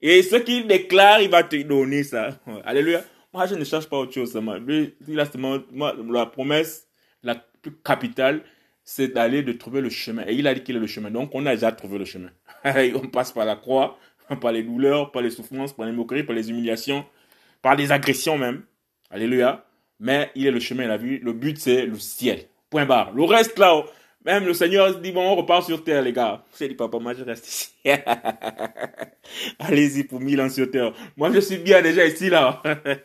[0.00, 2.38] Et ce qu'il déclare, il va te donner ça.
[2.64, 3.02] Alléluia.
[3.32, 4.36] Moi, je ne cherche pas autre chose.
[4.66, 6.86] Lui, il a seulement, moi, la promesse,
[7.22, 8.42] la plus capitale,
[8.84, 10.24] c'est d'aller de trouver le chemin.
[10.26, 11.10] Et il a dit qu'il est le chemin.
[11.10, 12.30] Donc, on a déjà trouvé le chemin.
[12.64, 13.98] on passe par la croix,
[14.40, 17.04] par les douleurs, par les souffrances, par les moqueries, par les humiliations,
[17.60, 18.62] par les agressions même.
[19.10, 19.67] Alléluia.
[20.00, 21.18] Mais il est le chemin, la vie.
[21.18, 22.44] Le but, c'est le ciel.
[22.70, 23.12] Point barre.
[23.12, 23.82] Le reste, là,
[24.24, 26.44] même le Seigneur dit, bon, on repart sur terre, les gars.
[26.52, 27.70] C'est dit, papa, moi, je reste ici.
[29.58, 30.92] Allez-y pour mille ans sur terre.
[31.16, 32.62] Moi, je suis bien déjà ici, là.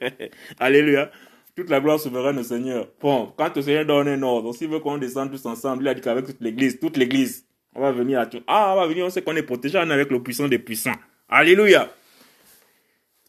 [0.60, 1.10] Alléluia.
[1.56, 2.88] Toute la gloire souveraine au Seigneur.
[3.00, 5.94] Bon, quand le Seigneur donne un ordre, s'il veut qu'on descende tous ensemble, il a
[5.94, 8.42] dit qu'avec toute l'église, toute l'église, on va venir à tout.
[8.48, 10.60] Ah, on va venir, on sait qu'on est protégé, on est avec le puissant des
[10.60, 10.96] puissants.
[11.30, 11.90] Alléluia.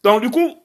[0.03, 0.55] Donc, du coup,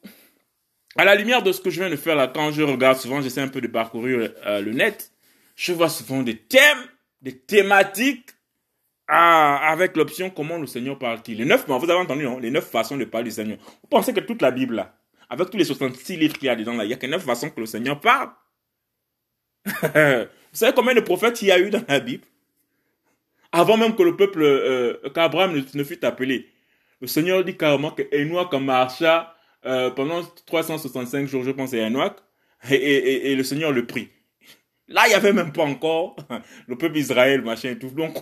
[0.96, 3.20] à la lumière de ce que je viens de faire là, quand je regarde souvent,
[3.20, 5.12] j'essaie un peu de parcourir euh, le net,
[5.56, 6.86] je vois souvent des thèmes
[7.22, 8.30] des thématiques
[9.06, 11.38] avec l'option comment le Seigneur parle-t-il.
[11.38, 13.58] Les neuf, vous avez entendu, non les neuf façons de parler du Seigneur.
[13.82, 14.94] Vous pensez que toute la Bible, là,
[15.28, 17.24] avec tous les 66 livres qu'il y a dedans, là, il n'y a que neuf
[17.24, 18.30] façons que le Seigneur parle?
[19.66, 22.24] vous savez combien de prophètes il y a eu dans la Bible?
[23.52, 26.48] Avant même que le peuple, euh, qu'Abraham ne, fût appelé.
[27.00, 29.34] Le Seigneur dit carrément que Enoch marcha
[29.66, 32.16] euh, pendant 365 jours, je pense, à Enoch,
[32.70, 34.10] et, et le Seigneur le prie.
[34.90, 36.16] Là, il y avait même pas encore
[36.66, 37.90] le peuple Israël, machin et tout.
[37.90, 38.18] Donc,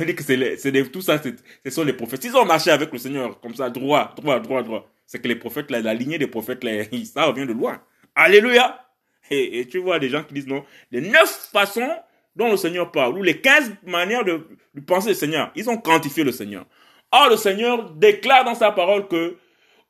[0.00, 2.24] on dit que c'est tout ça, ce sont les prophètes.
[2.24, 4.88] Ils ont marché avec le Seigneur, comme ça, droit, droit, droit, droit.
[5.06, 7.82] C'est que les prophètes, la, la lignée des prophètes, là, ça revient de loin.
[8.14, 8.82] Alléluia!
[9.30, 10.64] Et, tu vois des gens qui disent non.
[10.90, 11.90] Les neuf façons
[12.34, 15.76] dont le Seigneur parle, ou les quinze manières de, de penser le Seigneur, ils ont
[15.76, 16.64] quantifié le Seigneur.
[17.12, 19.36] Or, le Seigneur déclare dans sa parole que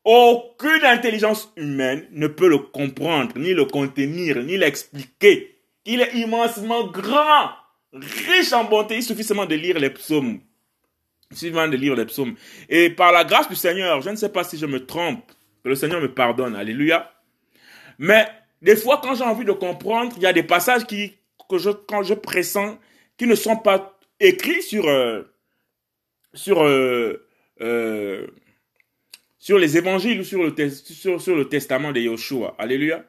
[0.07, 5.59] aucune intelligence humaine ne peut le comprendre, ni le contenir, ni l'expliquer.
[5.85, 7.51] Il est immensement grand,
[7.93, 8.95] riche en bonté.
[8.95, 10.39] Il suffit seulement de lire les psaumes.
[11.33, 12.37] Il suffit de lire les psaumes.
[12.69, 15.25] Et par la grâce du Seigneur, je ne sais pas si je me trompe,
[15.65, 16.55] que le Seigneur me pardonne.
[16.55, 17.13] Alléluia.
[17.99, 18.29] Mais
[18.63, 21.15] des fois, quand j'ai envie de comprendre, il y a des passages qui,
[21.51, 22.79] que je, quand je pressens,
[23.19, 25.23] qui ne sont pas écrits sur, euh,
[26.33, 27.27] sur, euh,
[27.61, 28.29] euh,
[29.47, 32.57] sur les évangiles ou sur le, testament de Yoshua.
[32.59, 33.05] Alléluia.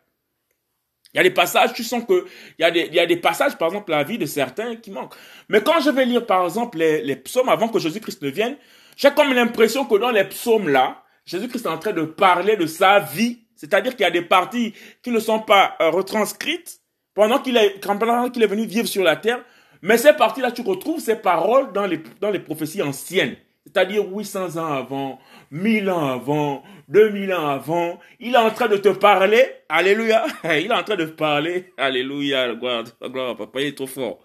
[1.12, 2.28] Il y a des passages, tu sens que
[2.60, 4.76] il y, a des, il y a des passages, par exemple, la vie de certains
[4.76, 5.16] qui manquent.
[5.50, 8.56] Mais quand je vais lire, par exemple, les, les psaumes avant que Jésus-Christ ne vienne,
[8.96, 12.68] j'ai comme l'impression que dans les psaumes là, Jésus-Christ est en train de parler de
[12.68, 13.40] sa vie.
[13.56, 16.82] C'est-à-dire qu'il y a des parties qui ne sont pas euh, retranscrites
[17.16, 19.44] pendant qu'il est, pendant est venu vivre sur la terre.
[19.82, 23.38] Mais ces parties-là, tu retrouves ces paroles dans les, dans les prophéties anciennes.
[23.68, 25.20] C'est-à-dire 800 ans avant,
[25.52, 30.68] 1000 ans avant, 2000 ans avant, il est en train de te parler, alléluia, il
[30.68, 34.20] est en train de parler, alléluia, gloire, gloire, papa, il est trop fort.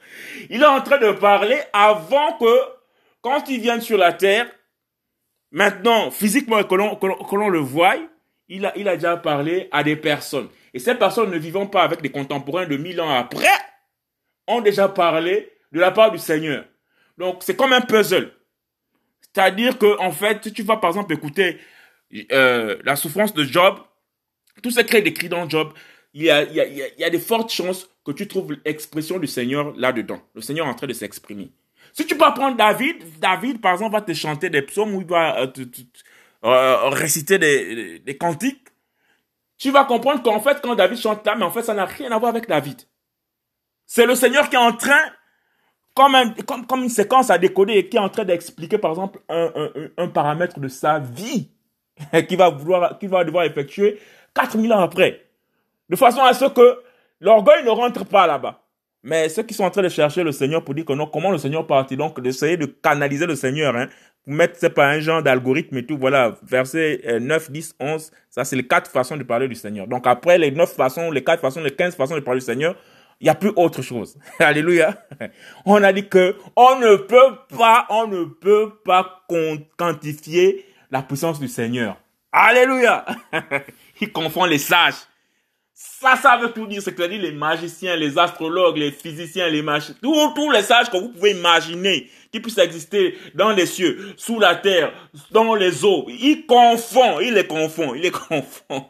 [0.49, 2.57] Il est en train de parler avant que,
[3.21, 4.47] quand il vienne sur la terre,
[5.51, 7.97] maintenant, physiquement, que l'on, le voie,
[8.49, 10.51] il a, il a déjà parlé à des personnes.
[10.73, 13.49] Et ces personnes ne vivant pas avec des contemporains de 1000 ans après,
[14.47, 16.65] ont déjà parlé de la part du Seigneur.
[17.19, 18.31] Donc, c'est comme un puzzle.
[19.35, 21.59] C'est-à-dire que, en fait, si tu vas par exemple écouter
[22.33, 23.79] euh, la souffrance de Job,
[24.63, 25.73] tout ce qui est décrit dans Job,
[26.15, 28.57] il y a, il y a, il y a de fortes chances que tu trouves
[28.67, 30.21] l'expression du Seigneur là-dedans.
[30.35, 31.51] Le Seigneur est en train de s'exprimer.
[31.93, 35.07] Si tu peux prendre David, David, par exemple, va te chanter des psaumes ou il
[35.07, 35.61] va euh, te,
[36.45, 38.69] euh, réciter des, des, cantiques.
[39.59, 42.11] Tu vas comprendre qu'en fait, quand David chante là, mais en fait, ça n'a rien
[42.11, 42.81] à voir avec David.
[43.87, 45.01] C'est le Seigneur qui est en train,
[45.95, 49.21] comme, comme, comme une séquence à décoder et qui est en train d'expliquer, par exemple,
[49.29, 51.51] un, un, un paramètre de sa vie
[52.29, 52.57] qui va
[52.99, 53.99] qui va devoir effectuer
[54.35, 55.27] 4000 ans après.
[55.89, 56.79] De façon à ce que
[57.21, 58.61] l'orgueil ne rentre pas là-bas.
[59.05, 61.31] Mais ceux qui sont en train de chercher le Seigneur pour dire que non, comment
[61.31, 63.89] le Seigneur partit, donc d'essayer de canaliser le Seigneur, hein,
[64.25, 68.45] pour mettre, c'est pas un genre d'algorithme et tout, voilà, verset 9, 10, 11, ça
[68.45, 69.89] c'est les quatre façons de parler du Seigneur.
[69.89, 72.77] Donc après les neuf façons, les quatre façons, les quinze façons de parler du Seigneur,
[73.23, 74.19] il n'y a plus autre chose.
[74.41, 75.07] Alléluia.
[75.65, 79.25] On a dit que on ne peut pas, on ne peut pas
[79.79, 81.97] quantifier la puissance du Seigneur.
[82.33, 83.07] Alléluia.
[84.01, 85.07] Il confond les sages.
[85.73, 86.83] Ça, ça veut tout dire.
[86.83, 91.31] C'est-à-dire les magiciens, les astrologues, les physiciens, les machins, tous, les sages que vous pouvez
[91.31, 94.93] imaginer qui puissent exister dans les cieux, sous la terre,
[95.31, 96.07] dans les eaux.
[96.09, 98.87] Il confond, il les confond, il les confond.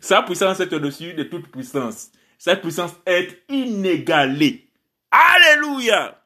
[0.00, 2.12] Sa puissance est au-dessus de toute puissance.
[2.38, 4.70] Sa puissance est inégalée.
[5.10, 6.22] Alléluia!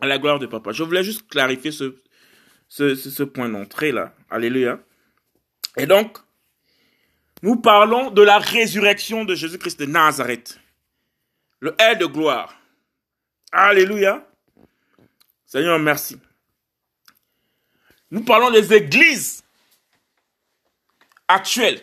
[0.00, 0.72] À la gloire de papa.
[0.72, 4.14] Je voulais juste clarifier ce, point d'entrée là.
[4.30, 4.78] Alléluia.
[5.76, 6.18] Et donc,
[7.42, 10.60] nous parlons de la résurrection de Jésus-Christ de Nazareth.
[11.60, 12.54] Le aide de gloire.
[13.50, 14.24] Alléluia.
[15.46, 16.20] Seigneur, merci.
[18.10, 19.42] Nous parlons des églises
[21.26, 21.80] actuelles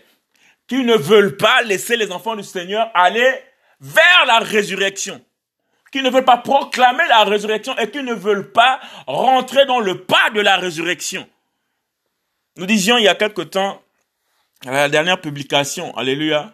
[0.68, 3.42] qui ne veulent pas laisser les enfants du Seigneur aller
[3.80, 5.24] vers la résurrection,
[5.92, 10.04] qui ne veulent pas proclamer la résurrection et qui ne veulent pas rentrer dans le
[10.04, 11.28] pas de la résurrection.
[12.58, 13.82] Nous disions il y a quelque temps
[14.64, 16.52] la dernière publication, alléluia,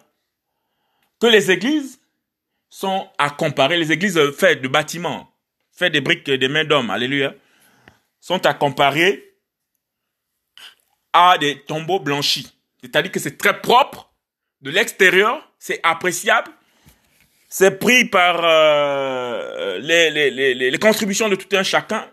[1.20, 2.00] que les églises
[2.68, 5.32] sont à comparer, les églises faites de bâtiments,
[5.70, 7.34] faites des briques des mains d'hommes, alléluia,
[8.20, 9.36] sont à comparer
[11.12, 12.52] à des tombeaux blanchis.
[12.80, 14.12] C'est-à-dire que c'est très propre
[14.62, 16.50] de l'extérieur, c'est appréciable,
[17.54, 22.08] c'est pris par euh, les, les, les, les, contributions de tout un chacun,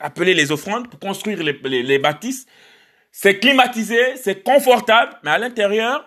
[0.00, 2.46] appelées les offrandes, pour construire les, bâtisses.
[3.12, 6.04] C'est climatisé, c'est confortable, mais à l'intérieur,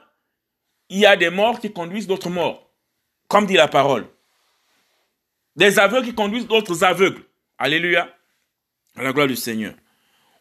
[0.89, 2.69] il y a des morts qui conduisent d'autres morts.
[3.29, 4.07] Comme dit la parole.
[5.55, 7.23] Des aveugles qui conduisent d'autres aveugles.
[7.57, 8.13] Alléluia.
[8.97, 9.73] À la gloire du Seigneur.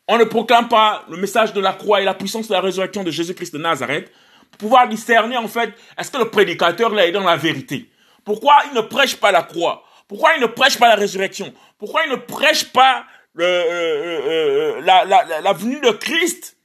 [0.09, 3.05] On ne proclame pas le message de la croix et la puissance de la résurrection
[3.05, 4.11] de Jésus-Christ de Nazareth
[4.51, 7.89] pour pouvoir discerner en fait, est-ce que le prédicateur est dans la vérité?
[8.25, 9.85] Pourquoi il ne prêche pas la croix?
[10.09, 11.53] Pourquoi il ne prêche pas la résurrection?
[11.79, 13.05] Pourquoi il ne prêche pas
[13.39, 16.57] euh, euh, euh, la, venue de Christ?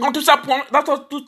[0.00, 0.24] Dans toute,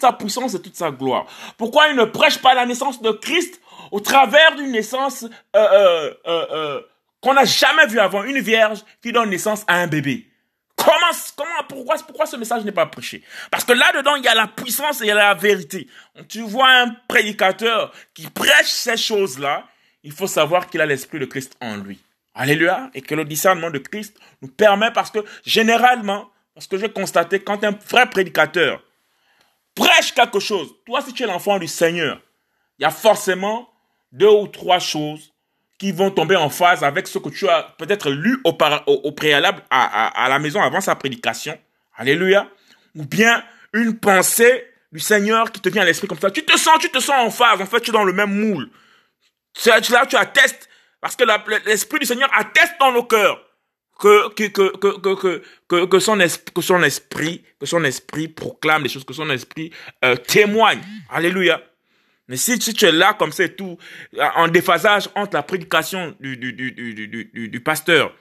[0.00, 1.26] sa, puissance et toute sa gloire.
[1.56, 3.60] Pourquoi il ne prêche pas la naissance de Christ
[3.92, 9.76] au travers d'une naissance qu'on n'a jamais vue avant, une vierge qui donne naissance à
[9.76, 10.26] un bébé
[10.76, 13.22] Comment, comment, pourquoi, pourquoi ce message n'est pas prêché?
[13.50, 15.88] Parce que là-dedans, il y a la puissance et il y a la vérité.
[16.28, 19.66] Tu vois un prédicateur qui prêche ces choses-là,
[20.02, 21.98] il faut savoir qu'il a l'esprit de Christ en lui.
[22.34, 22.90] Alléluia.
[22.94, 27.40] Et que le discernement de Christ nous permet parce que généralement, parce que j'ai constaté
[27.40, 28.82] quand un vrai prédicateur
[29.74, 32.20] prêche quelque chose, toi si tu es l'enfant du Seigneur,
[32.78, 33.68] il y a forcément
[34.12, 35.32] deux ou trois choses
[35.78, 40.26] qui vont tomber en phase avec ce que tu as peut-être lu au, préalable à,
[40.28, 41.58] la maison avant sa prédication.
[41.96, 42.48] Alléluia.
[42.94, 46.30] Ou bien une pensée du Seigneur qui te vient à l'esprit comme ça.
[46.30, 47.60] Tu te sens, tu te sens en phase.
[47.60, 48.70] En fait, tu es dans le même moule.
[49.66, 50.68] Là tu attestes
[51.00, 51.24] parce que
[51.66, 53.42] l'esprit du Seigneur atteste dans nos cœurs
[53.98, 58.88] que, que, que, que, que, son esprit, que son esprit, que son esprit proclame des
[58.88, 59.72] choses, que son esprit
[60.04, 60.80] euh, témoigne.
[61.10, 61.62] Alléluia.
[62.28, 63.78] Mais si, si, tu es là comme c'est tout,
[64.18, 68.14] en déphasage entre la prédication du, du, du, du, du, pasteur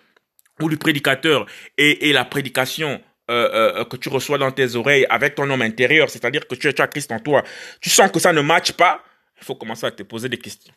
[0.62, 1.46] ou du prédicateur
[1.78, 3.02] et, et la prédication
[3.32, 6.72] euh, euh, que tu reçois dans tes oreilles avec ton homme intérieur, c'est-à-dire que tu,
[6.72, 7.44] tu as Christ en toi,
[7.82, 9.04] tu sens que ça ne matche pas,
[9.42, 10.74] il faut commencer à te poser des questions.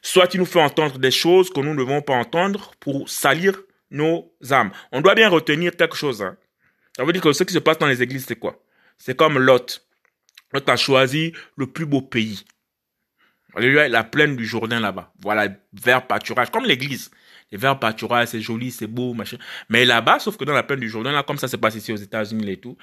[0.00, 3.60] Soit tu nous fais entendre des choses que nous ne devons pas entendre pour salir
[3.90, 4.70] nos âmes.
[4.92, 6.22] On doit bien retenir quelque chose.
[6.22, 6.36] Hein.
[6.96, 8.62] Ça veut dire que ce qui se passe dans les églises, c'est quoi?
[8.96, 9.85] C'est comme Lot.
[10.66, 12.44] A choisi le plus beau pays.
[13.54, 15.12] Alléluia, la plaine du Jourdain là-bas.
[15.20, 17.10] Voilà, vert pâturage, comme l'église.
[17.50, 19.38] Les verts pâturage, c'est joli, c'est beau, machin.
[19.68, 21.92] Mais là-bas, sauf que dans la plaine du Jourdain, là, comme ça se passe ici
[21.92, 22.76] aux États-Unis et tout,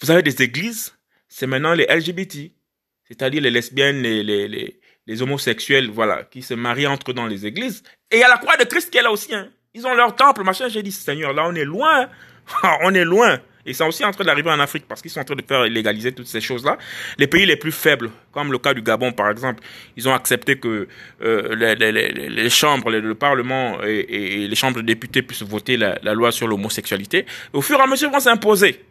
[0.00, 0.94] vous avez des églises,
[1.28, 2.52] c'est maintenant les LGBT.
[3.08, 7.82] C'est-à-dire les lesbiennes, les, les, les, homosexuels, voilà, qui se marient entre dans les églises.
[8.10, 9.50] Et il y a la croix de Christ qui est là aussi, hein.
[9.74, 10.68] Ils ont leur temple, machin.
[10.68, 12.08] J'ai dit, Seigneur, là, on est loin.
[12.82, 13.40] on est loin.
[13.70, 15.62] Ils sont aussi en train d'arriver en Afrique parce qu'ils sont en train de faire
[15.62, 16.76] légaliser toutes ces choses-là.
[17.18, 19.62] Les pays les plus faibles, comme le cas du Gabon par exemple,
[19.96, 20.88] ils ont accepté que
[21.22, 26.32] euh, les, chambres, le Parlement et, les chambres de députés puissent voter la, la loi
[26.32, 27.26] sur l'homosexualité.
[27.52, 28.84] Au fur et à mesure, ils vont s'imposer.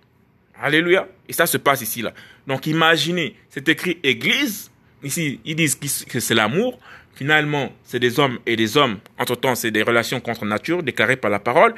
[0.61, 1.07] Alléluia.
[1.27, 2.13] Et ça se passe ici là.
[2.47, 4.71] Donc imaginez, c'est écrit Église.
[5.03, 6.80] Ici, ils disent que c'est l'amour.
[7.15, 8.97] Finalement, c'est des hommes et des hommes.
[9.17, 11.75] Entre-temps, c'est des relations contre nature déclarées par la parole.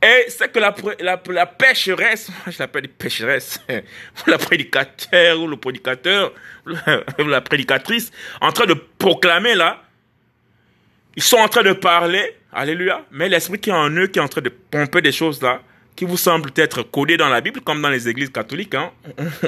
[0.00, 3.60] Et c'est que la, la, la pécheresse, je l'appelle pécheresse,
[4.26, 6.32] la prédicateur ou le prédicateur,
[7.18, 9.82] la prédicatrice, en train de proclamer là,
[11.16, 14.22] ils sont en train de parler, alléluia, mais l'esprit qui est en eux, qui est
[14.22, 15.62] en train de pomper des choses là,
[15.96, 18.92] qui vous semblent être codées dans la Bible, comme dans les églises catholiques, hein,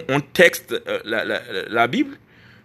[0.09, 2.17] on, texte euh, la, la, la, Bible,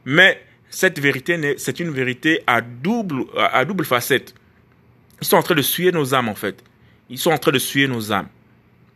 [0.05, 4.33] mais cette vérité, c'est une vérité à double, à double facette.
[5.21, 6.63] Ils sont en train de suer nos âmes en fait.
[7.09, 8.27] Ils sont en train de suer nos âmes.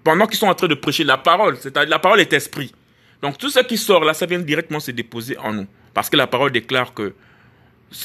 [0.04, 2.74] Pendant qu'ils sont en train de prêcher la parole, c'est-à-dire la parole est esprit.
[3.22, 5.68] Donc tout ce qui sort là, ça vient directement se déposer en nous.
[5.94, 7.14] Parce que la parole déclare que euh,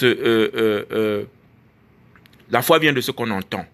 [0.02, 1.24] euh, euh,
[2.50, 3.64] la foi vient de ce qu'on entend.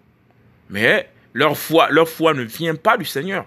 [0.69, 3.45] Mais leur foi, leur foi ne vient pas du Seigneur.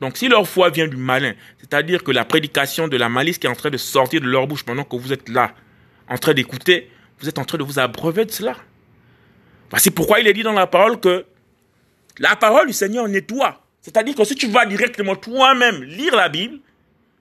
[0.00, 3.46] Donc si leur foi vient du malin, c'est-à-dire que la prédication de la malice qui
[3.46, 5.52] est en train de sortir de leur bouche pendant que vous êtes là,
[6.08, 8.56] en train d'écouter, vous êtes en train de vous abreuver de cela.
[9.70, 11.24] Voici pourquoi il est dit dans la parole que
[12.18, 13.62] la parole du Seigneur nettoie.
[13.80, 16.58] C'est-à-dire que si tu vas directement toi-même lire la Bible,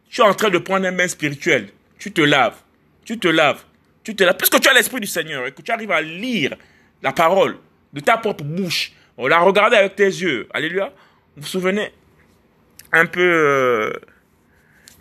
[0.09, 1.69] tu es en train de prendre un bain spirituel.
[1.97, 2.57] Tu te laves.
[3.05, 3.63] Tu te laves.
[4.03, 4.37] Tu te laves.
[4.37, 6.55] Puisque tu as l'Esprit du Seigneur et que tu arrives à lire
[7.01, 7.57] la parole
[7.93, 10.47] de ta propre bouche, on la regarder avec tes yeux.
[10.53, 10.93] Alléluia.
[11.35, 11.91] Vous vous souvenez
[12.91, 13.93] un peu euh,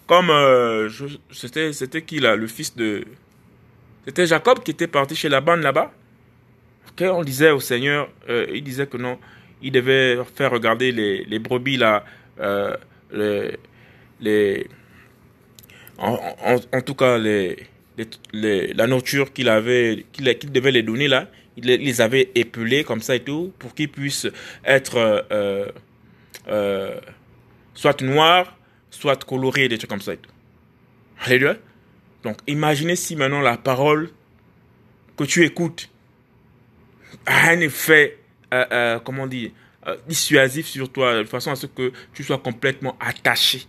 [0.07, 0.89] comme euh,
[1.31, 3.05] c'était qui là le fils de
[4.05, 5.93] c'était Jacob qui était parti chez la bande là-bas.
[7.01, 9.19] on disait au Seigneur, euh, il disait que non,
[9.63, 12.05] il devait faire regarder les, les brebis là,
[12.41, 12.77] euh,
[13.13, 13.59] les,
[14.21, 14.67] les
[15.99, 16.19] en,
[16.73, 17.67] en, tout cas les,
[18.33, 23.03] les, la nourriture qu'il avait, qu'il devait les donner là, il les avait épelés comme
[23.03, 24.29] ça et tout pour qu'ils puissent
[24.65, 24.97] être
[25.31, 25.67] euh,
[26.49, 26.99] euh,
[27.75, 28.57] soit noirs,
[28.91, 30.31] soit colorés, des trucs comme ça et tout.
[31.21, 31.57] Alléluia.
[32.23, 34.11] Donc imaginez si maintenant la parole
[35.17, 35.91] que tu écoutes
[37.27, 38.20] a un effet
[38.53, 39.51] euh, euh, comment dire,
[39.87, 43.63] euh, dissuasif sur toi, de façon à ce que tu sois complètement attaché.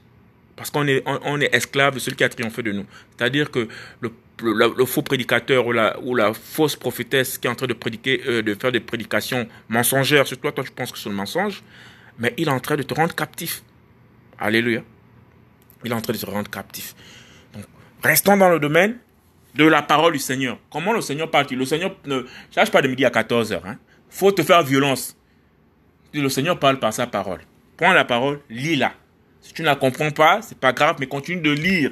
[0.56, 2.86] Parce qu'on est, on, est esclave de celui qui a triomphé de nous.
[3.18, 3.68] C'est-à-dire que
[4.02, 8.72] le, faux prédicateur ou la, fausse prophétesse qui est en train de prédiquer, de faire
[8.72, 11.64] des prédications mensongères sur toi, toi tu penses que c'est le mensonge,
[12.20, 13.64] mais il est en train de te rendre captif.
[14.38, 14.84] Alléluia.
[15.84, 16.96] Il est en train de te rendre captif.
[18.04, 18.98] Restons dans le domaine
[19.56, 20.60] de la parole du Seigneur.
[20.72, 21.58] Comment le Seigneur parle-t-il?
[21.58, 22.24] Le Seigneur ne
[22.54, 23.62] cherche pas de midi à 14h.
[23.66, 23.78] Hein
[24.12, 25.18] faut te faire violence.
[26.14, 27.39] Le Seigneur parle par sa parole.
[27.78, 28.93] Prends la parole, lis-la.
[29.39, 31.91] Si tu ne la comprends pas, c'est pas grave, mais continue de lire.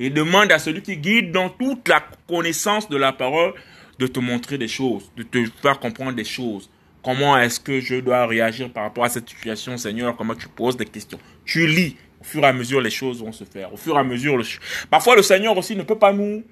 [0.00, 3.52] Et demande à celui qui guide dans toute la connaissance de la parole
[3.98, 6.70] de te montrer des choses, de te faire comprendre des choses.
[7.04, 10.16] Comment est-ce que je dois réagir par rapport à cette situation, Seigneur?
[10.16, 11.18] Comment tu poses des questions?
[11.44, 11.96] Tu lis.
[12.20, 13.72] Au fur et à mesure, les choses vont se faire.
[13.72, 14.44] Au fur et à mesure, le...
[14.90, 16.42] parfois le Seigneur aussi ne peut pas nous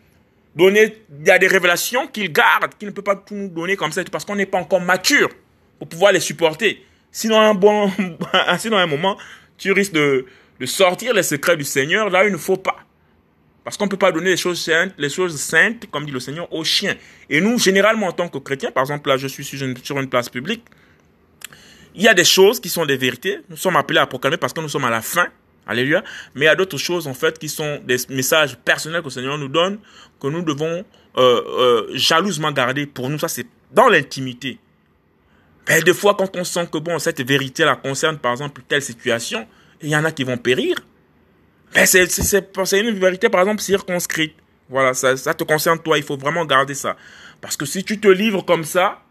[0.56, 3.76] donner, il y a des révélations qu'il garde, qu'il ne peut pas tout nous donner
[3.76, 5.28] comme ça, parce qu'on n'est pas encore mature
[5.78, 6.82] pour pouvoir les supporter.
[7.12, 7.90] Sinon, un bon,
[8.58, 9.18] sinon, un moment,
[9.58, 10.24] tu risques de,
[10.64, 12.08] sortir les secrets du Seigneur.
[12.08, 12.76] Là, il ne faut pas.
[13.62, 16.20] Parce qu'on ne peut pas donner les choses saintes, les choses saintes, comme dit le
[16.20, 16.94] Seigneur, aux chiens.
[17.28, 19.98] Et nous, généralement, en tant que chrétiens, par exemple, là, je suis sur une, sur
[20.00, 20.64] une place publique,
[21.94, 23.40] il y a des choses qui sont des vérités.
[23.50, 25.28] Nous sommes appelés à proclamer parce que nous sommes à la fin
[25.66, 26.04] Alléluia.
[26.34, 29.10] Mais il y a d'autres choses, en fait, qui sont des messages personnels que le
[29.10, 29.78] Seigneur nous donne,
[30.20, 30.84] que nous devons
[31.16, 33.18] euh, euh, jalousement garder pour nous.
[33.18, 34.58] Ça, c'est dans l'intimité.
[35.68, 39.46] Mais des fois, quand on sent que, bon, cette vérité-là concerne, par exemple, telle situation,
[39.82, 40.76] il y en a qui vont périr.
[41.74, 42.06] Mais c'est,
[42.72, 44.34] une vérité, par exemple, circonscrite.
[44.68, 46.96] Voilà, ça, te concerne toi, il faut vraiment garder ça.
[47.40, 49.02] Parce que si tu te livres comme ça,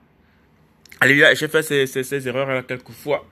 [1.01, 3.25] Alléluia, j'ai fait ces, ces, ces erreurs-là quelques fois.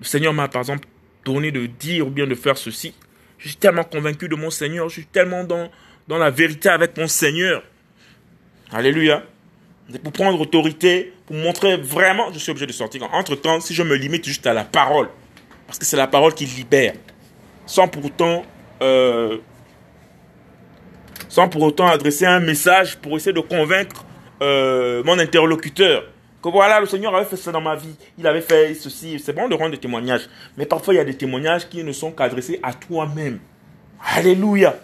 [0.00, 0.88] Le Seigneur m'a, par exemple,
[1.28, 2.94] de dire ou bien de faire ceci.
[3.38, 4.88] Je suis tellement convaincu de mon Seigneur.
[4.88, 5.70] Je suis tellement dans,
[6.08, 7.62] dans la vérité avec mon Seigneur.
[8.72, 9.22] Alléluia.
[10.02, 13.02] Pour prendre autorité, pour montrer vraiment, je suis obligé de sortir.
[13.12, 15.08] Entre temps, si je me limite juste à la parole,
[15.66, 16.94] parce que c'est la parole qui libère,
[17.64, 18.44] sans pour autant,
[18.82, 19.38] euh,
[21.28, 24.04] sans pour autant adresser un message pour essayer de convaincre
[24.42, 26.04] euh, mon interlocuteur.
[26.42, 27.94] Que voilà, le Seigneur avait fait ça dans ma vie.
[28.16, 29.18] Il avait fait ceci.
[29.18, 30.28] C'est bon de rendre des témoignages.
[30.56, 33.40] Mais parfois, il y a des témoignages qui ne sont qu'adressés à toi-même.
[34.14, 34.76] Alléluia.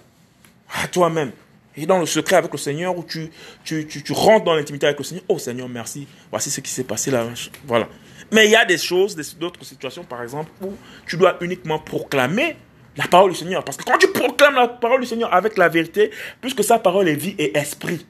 [0.83, 1.31] À toi-même.
[1.77, 3.31] Et dans le secret avec le Seigneur, où tu,
[3.65, 5.25] tu, tu, rentres dans l'intimité avec le Seigneur.
[5.29, 6.09] Oh Seigneur, merci.
[6.31, 7.27] Voici ce qui s'est passé là.
[7.67, 7.89] Voilà.
[8.33, 10.73] Mais il y a des choses, d'autres situations, par exemple, où
[11.07, 12.57] tu dois uniquement proclamer
[12.97, 13.65] la parole du Seigneur.
[13.65, 17.09] Parce que quand tu proclames la parole du Seigneur avec la vérité, puisque sa parole
[17.09, 18.07] est vie et esprit.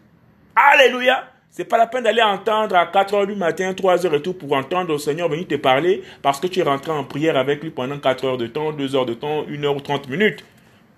[0.54, 1.33] Alléluia.
[1.56, 4.34] C'est pas la peine d'aller entendre à 4 heures du matin, 3 heures et tout
[4.34, 7.62] pour entendre le Seigneur venir te parler parce que tu es rentré en prière avec
[7.62, 10.44] lui pendant 4 heures de temps, 2 heures de temps, 1 heure ou 30 minutes.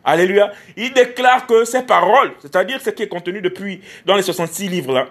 [0.02, 0.50] Alléluia.
[0.78, 4.94] Il déclare que ces paroles, c'est-à-dire ce qui est contenu depuis dans les 66 livres
[4.94, 5.08] là,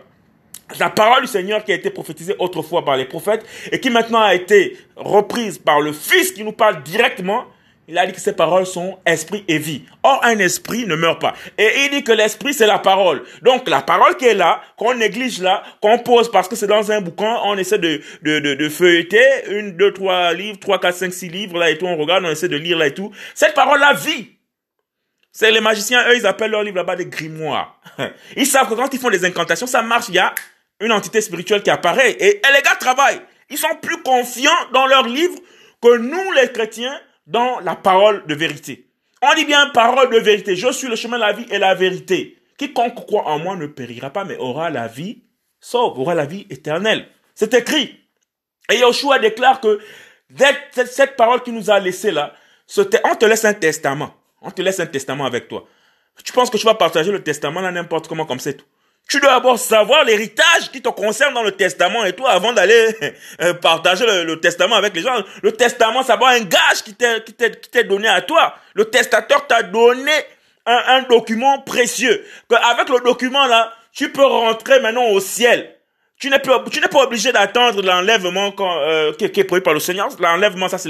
[0.80, 4.24] la parole du Seigneur qui a été prophétisée autrefois par les prophètes et qui maintenant
[4.24, 7.46] a été reprise par le Fils qui nous parle directement,
[7.88, 9.84] il a dit que ces paroles sont esprit et vie.
[10.02, 11.36] Or, un esprit ne meurt pas.
[11.58, 13.24] Et il dit que l'esprit, c'est la parole.
[13.44, 16.92] Donc, la parole qui est là, qu'on néglige là, qu'on pose parce que c'est dans
[16.92, 21.14] un bouquin, on essaie de, de, de, feuilleter, une, deux, trois livres, trois, quatre, cinq,
[21.14, 23.12] six livres là et tout, on regarde, on essaie de lire là et tout.
[23.36, 24.32] Cette parole-là vit.
[25.32, 27.78] C'est les magiciens, eux, ils appellent leur livre là-bas des grimoires.
[28.38, 30.34] Ils savent que quand ils font des incantations, ça marche, il y a
[30.80, 32.12] une entité spirituelle qui apparaît.
[32.12, 33.20] Et, et les gars travaillent.
[33.50, 35.36] Ils sont plus confiants dans leur livre
[35.82, 36.98] que nous, les chrétiens,
[37.28, 38.88] dans la parole de vérité.
[39.22, 40.56] On dit bien parole de vérité.
[40.56, 42.38] Je suis le chemin, la vie et la vérité.
[42.58, 45.24] Quiconque croit en moi ne périra pas, mais aura la vie
[45.60, 47.08] sauve, aura la vie éternelle.
[47.34, 48.00] C'est écrit.
[48.72, 49.80] Et Yoshua déclare que
[50.86, 52.34] cette parole qui nous a laissé là,
[52.78, 54.14] on te laisse un testament.
[54.42, 55.68] On te laisse un testament avec toi.
[56.24, 58.66] Tu penses que tu vas partager le testament là n'importe comment comme c'est tout.
[59.08, 62.88] Tu dois d'abord savoir l'héritage qui te concerne dans le testament et tout avant d'aller
[63.42, 65.24] euh, partager le, testament avec les gens.
[65.44, 68.56] Le testament, va un gage qui t'est donné à toi.
[68.74, 70.12] Le testateur t'a donné
[70.66, 72.26] un, un, document précieux.
[72.50, 75.76] Avec le document là, tu peux rentrer maintenant au ciel.
[76.18, 79.82] Tu n'es pas, tu n'es pas obligé d'attendre l'enlèvement euh, qui, est prévu par le
[79.82, 80.08] Seigneur.
[80.20, 80.90] L'enlèvement, ça c'est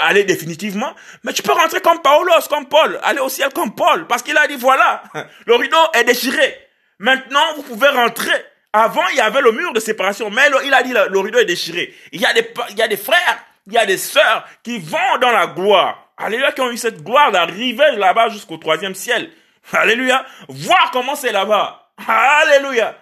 [0.00, 0.94] aller définitivement.
[1.22, 4.36] Mais tu peux rentrer comme Paulos, comme Paul, aller au ciel comme Paul, parce qu'il
[4.36, 5.02] a dit voilà,
[5.46, 6.71] le rideau est déchiré.
[7.02, 8.30] Maintenant, vous pouvez rentrer.
[8.72, 11.44] Avant, il y avait le mur de séparation, mais il a dit le, rideau est
[11.44, 11.92] déchiré.
[12.12, 14.78] Il y, a des, il y a des frères, il y a des sœurs qui
[14.78, 16.12] vont dans la gloire.
[16.16, 19.32] Alléluia, qui ont eu cette gloire d'arriver là-bas jusqu'au troisième ciel.
[19.72, 20.24] Alléluia.
[20.48, 21.90] Voir comment c'est là-bas.
[22.06, 22.96] Alléluia.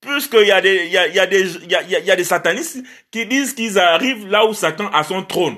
[0.00, 2.04] Puisqu'il y a des, il y a, il y a des, il y a, il
[2.04, 2.78] y a des satanistes
[3.12, 5.56] qui disent qu'ils arrivent là où Satan a son trône.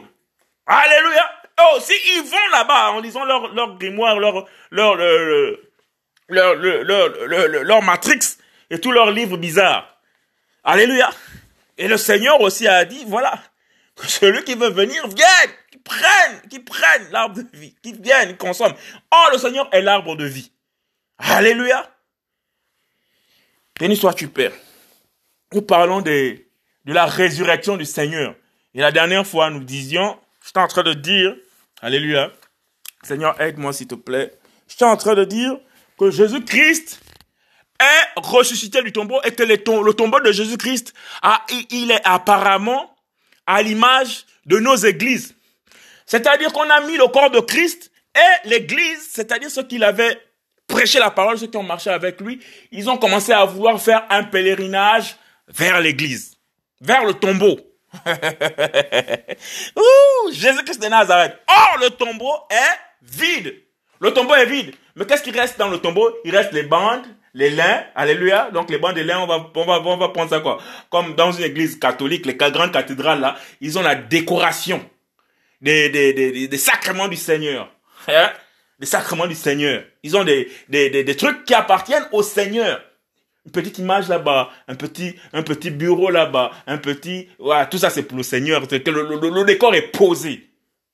[0.66, 1.24] Alléluia.
[1.58, 4.96] Oh, si ils vont là-bas en lisant leur, leur grimoire, leur, leur,
[6.28, 8.18] leur, leur, matrix
[8.70, 10.00] et tous leurs livres bizarres.
[10.64, 11.10] Alléluia.
[11.76, 13.40] Et le Seigneur aussi a dit, voilà,
[14.06, 18.36] celui qui veut venir vienne, qui prenne, qui prenne l'arbre de vie, qui vienne, qui
[18.36, 18.74] consomme.
[19.12, 20.52] Oh, le Seigneur est l'arbre de vie.
[21.18, 21.88] Alléluia.
[23.78, 24.52] Béni sois-tu, Père.
[25.52, 26.36] Nous parlons de,
[26.84, 28.34] de la résurrection du Seigneur.
[28.74, 31.34] Et la dernière fois, nous disions, j'étais en train de dire,
[31.80, 32.32] Alléluia,
[33.02, 34.32] Seigneur, aide-moi s'il te plaît.
[34.68, 35.58] J'étais en train de dire
[35.98, 37.00] que Jésus-Christ
[37.80, 40.94] est ressuscité du tombeau et que le, tombeau de Jésus-Christ,
[41.70, 42.94] il est apparemment
[43.46, 45.34] à l'image de nos églises.
[46.06, 50.18] C'est-à-dire qu'on a mis le corps de Christ et l'église, c'est-à-dire ceux qui l'avaient
[50.66, 52.40] prêché la parole, ceux qui ont marché avec lui,
[52.72, 55.16] ils ont commencé à vouloir faire un pèlerinage
[55.48, 56.36] vers l'église,
[56.80, 57.58] vers le tombeau.
[60.32, 61.38] Jésus-Christ de Nazareth.
[61.48, 63.54] Or, le tombeau est vide.
[64.00, 64.74] Le tombeau est vide.
[64.98, 66.10] Mais qu'est-ce qui reste dans le tombeau?
[66.24, 68.50] Il reste les bandes, les lins, alléluia.
[68.52, 70.58] Donc les bandes et lins, on va, on va, on va prendre ça quoi
[70.90, 74.84] Comme dans une église catholique, les grandes cathédrales là, ils ont la décoration
[75.60, 77.70] des, des, des, des sacrements du Seigneur.
[78.08, 78.30] Hein?
[78.80, 79.84] Des sacrements du Seigneur.
[80.02, 82.80] Ils ont des, des, des, des trucs qui appartiennent au Seigneur.
[83.46, 87.88] Une petite image là-bas, un petit, un petit bureau là-bas, un petit, voilà, tout ça
[87.88, 88.60] c'est pour le Seigneur.
[88.60, 90.47] Le, le, le décor est posé.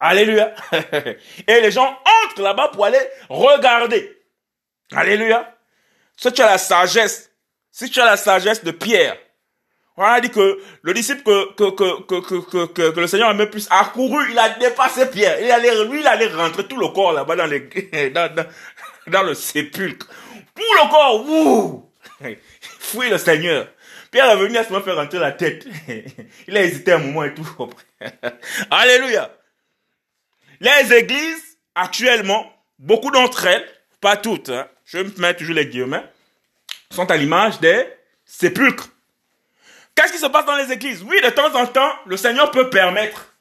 [0.04, 0.54] Alléluia.
[1.48, 3.00] Et les gens entrent là-bas pour aller
[3.30, 4.14] regarder.
[4.92, 5.56] Alléluia.
[6.14, 7.30] Si tu as la sagesse,
[7.70, 9.16] si tu as la sagesse de Pierre,
[9.96, 11.22] on a dit que le disciple
[11.56, 15.40] que, que, que, que, que, le Seigneur a même plus accouru, il a dépassé Pierre.
[15.40, 17.48] Il allait, lui, il allait rentrer tout le corps là-bas dans,
[18.12, 18.46] dans,
[19.06, 20.06] dans, le sépulcre.
[20.54, 21.90] Tout le corps, ouh!
[22.78, 23.68] Fouille le Seigneur.
[24.10, 25.66] Pierre est venu à ce moment faire rentrer la tête.
[26.46, 27.70] Il a hésité un moment et tout.
[28.70, 29.30] Alléluia.
[30.60, 33.68] Les églises, actuellement, beaucoup d'entre elles,
[34.00, 36.04] pas toutes, hein, je me mets toujours les guillemets,
[36.90, 37.86] sont à l'image des
[38.24, 38.88] sépulcres.
[39.94, 41.02] Qu'est-ce qui se passe dans les églises?
[41.02, 43.34] Oui, de temps en temps, le Seigneur peut permettre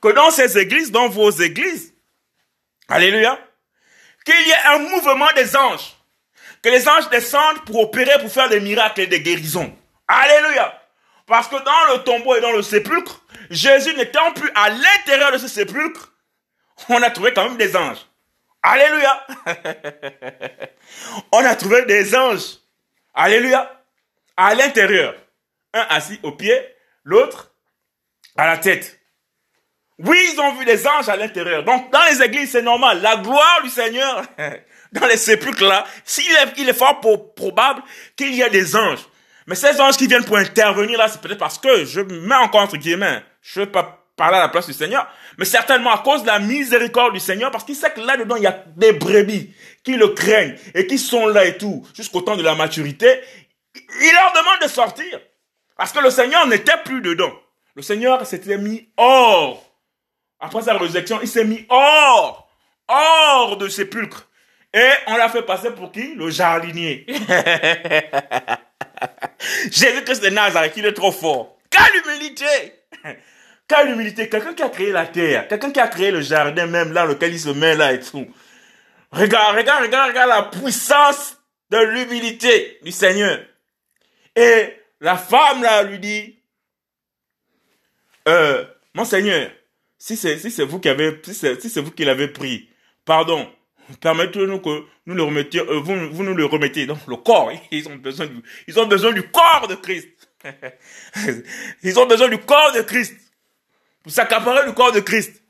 [0.00, 1.94] que dans ces églises, dans vos églises,
[2.88, 3.38] alléluia,
[4.24, 5.94] qu'il y ait un mouvement des anges.
[6.62, 9.76] Que les anges descendent pour opérer, pour faire des miracles et des guérisons.
[10.08, 10.80] Alléluia.
[11.26, 15.38] Parce que dans le tombeau et dans le sépulcre, Jésus n'étant plus à l'intérieur de
[15.38, 16.13] ce sépulcre,
[16.88, 18.06] on a trouvé quand même des anges.
[18.62, 19.26] Alléluia.
[21.32, 22.58] on a trouvé des anges.
[23.12, 23.84] Alléluia.
[24.36, 25.14] À l'intérieur.
[25.72, 26.58] Un assis au pied,
[27.04, 27.52] l'autre
[28.36, 29.00] à la tête.
[29.98, 31.62] Oui, ils ont vu des anges à l'intérieur.
[31.62, 33.00] Donc, dans les églises, c'est normal.
[33.00, 34.24] La gloire du Seigneur,
[34.92, 35.84] dans les sépulcres là,
[36.56, 37.00] il est fort
[37.34, 37.82] probable
[38.16, 39.06] qu'il y ait des anges.
[39.46, 42.62] Mais ces anges qui viennent pour intervenir là, c'est peut-être parce que je mets encore
[42.62, 45.08] entre guillemets, je veux pas parler à la place du Seigneur,
[45.38, 48.42] mais certainement à cause de la miséricorde du Seigneur, parce qu'il sait que là-dedans, il
[48.42, 49.52] y a des brebis
[49.82, 53.20] qui le craignent et qui sont là et tout, jusqu'au temps de la maturité.
[53.74, 55.20] Il leur demande de sortir.
[55.76, 57.32] Parce que le Seigneur n'était plus dedans.
[57.74, 59.62] Le Seigneur s'était mis hors.
[60.38, 62.48] Après sa résurrection, il s'est mis hors.
[62.86, 64.28] Hors de sépulcre.
[64.72, 66.14] Et on l'a fait passer pour qui?
[66.14, 67.06] Le jardinier.
[69.70, 71.56] Jésus-Christ de Nazareth, il est trop fort.
[71.70, 72.44] Quelle humilité
[73.66, 76.92] Quelle humilité Quelqu'un qui a créé la terre, quelqu'un qui a créé le jardin même
[76.92, 78.26] là, lequel il se met là et tout.
[79.10, 81.38] Regarde, regarde, regarde, regarde la puissance
[81.70, 83.40] de l'humilité du Seigneur.
[84.36, 86.38] Et la femme là lui dit,
[88.28, 89.50] euh, mon Seigneur,
[89.98, 92.68] si c'est si c'est vous qui avez si c'est si vous qui l'avez pris,
[93.04, 93.50] pardon,
[94.00, 97.50] permettez-nous que nous le remettions, euh, vous, vous nous le remettez dans le corps.
[97.70, 100.08] Ils ont besoin du ils ont besoin du corps de Christ.
[101.82, 103.14] ils ont besoin du corps de Christ
[104.04, 105.42] pour s'accaparer le corps de Christ.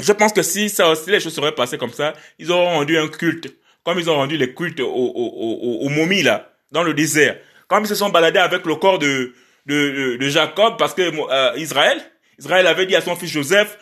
[0.00, 2.98] Je pense que si ça aussi les choses seraient passées comme ça, ils auraient rendu
[2.98, 3.54] un culte,
[3.84, 7.36] comme ils ont rendu les cultes aux, aux, momies là, dans le désert.
[7.68, 9.34] Comme ils se sont baladés avec le corps de,
[9.66, 12.00] de, Jacob, parce que euh, Israël,
[12.38, 13.78] Israël avait dit à son fils Joseph,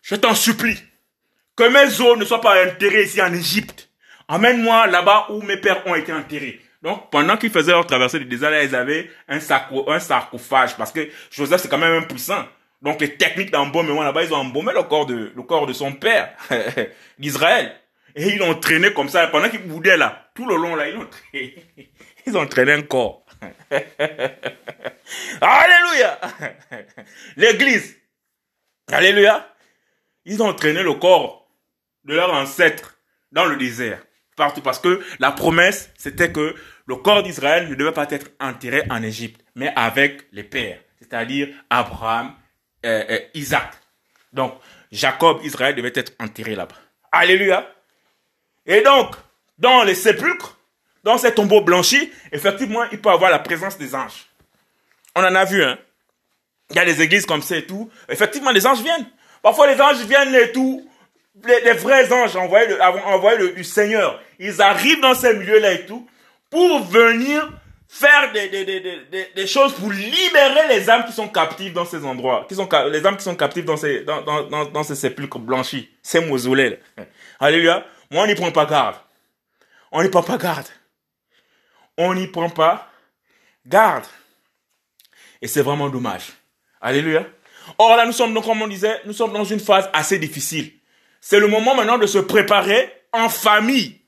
[0.00, 0.78] je t'en supplie,
[1.54, 3.90] que mes os ne soient pas enterrés ici en Égypte.
[4.28, 6.60] Emmène-moi là-bas où mes pères ont été enterrés.
[6.80, 11.08] Donc, pendant qu'ils faisaient leur traversée du désert, ils avaient un, un sarcophage, parce que
[11.30, 12.44] Joseph, c'est quand même impuissant.
[12.82, 15.92] Donc les techniques d'embaumement là-bas, ils ont embaumé le corps de, le corps de son
[15.92, 16.36] père,
[17.18, 17.72] d'Israël.
[18.14, 19.26] Et ils l'ont traîné comme ça.
[19.28, 21.64] Pendant qu'ils boudaient là, tout le long là, ils ont traîné,
[22.26, 23.24] ils ont traîné un corps.
[25.40, 26.20] Alléluia!
[27.36, 27.96] L'église.
[28.90, 29.48] Alléluia.
[30.24, 31.48] Ils ont traîné le corps
[32.04, 32.98] de leur ancêtre
[33.30, 34.02] dans le désert.
[34.36, 34.60] Partout.
[34.60, 36.54] Parce que la promesse, c'était que
[36.86, 40.80] le corps d'Israël ne devait pas être enterré en Égypte, mais avec les pères.
[40.98, 42.34] C'est-à-dire Abraham,
[42.84, 43.72] euh, euh, Isaac.
[44.32, 44.54] Donc,
[44.90, 46.76] Jacob, Israël devait être enterré là-bas.
[47.10, 47.70] Alléluia.
[48.66, 49.14] Et donc,
[49.58, 50.56] dans les sépulcres,
[51.04, 54.26] dans ces tombeaux blanchis, effectivement, il peut avoir la présence des anges.
[55.14, 55.78] On en a vu, hein.
[56.70, 57.90] Il y a des églises comme ça et tout.
[58.08, 59.06] Effectivement, les anges viennent.
[59.42, 60.88] Parfois, les anges viennent et tout.
[61.44, 64.22] Les, vrais anges envoyés, envoyés du Seigneur.
[64.38, 66.08] Ils arrivent dans ces milieux-là et tout
[66.50, 67.50] pour venir
[67.94, 72.02] faire des, des, des, des, choses pour libérer les âmes qui sont captives dans ces
[72.06, 75.38] endroits, qui sont, les âmes qui sont captives dans ces, dans, dans, dans, ces sépulcres
[75.38, 76.80] blanchis, ces mausolées.
[77.38, 77.84] Alléluia.
[78.10, 78.96] Moi, on n'y prend pas garde.
[79.90, 80.66] On n'y prend pas garde.
[81.98, 82.90] On n'y prend pas
[83.66, 84.06] garde.
[85.42, 86.32] Et c'est vraiment dommage.
[86.80, 87.26] Alléluia.
[87.76, 90.72] Or là, nous sommes, donc, comme on disait, nous sommes dans une phase assez difficile.
[91.20, 94.00] C'est le moment maintenant de se préparer en famille.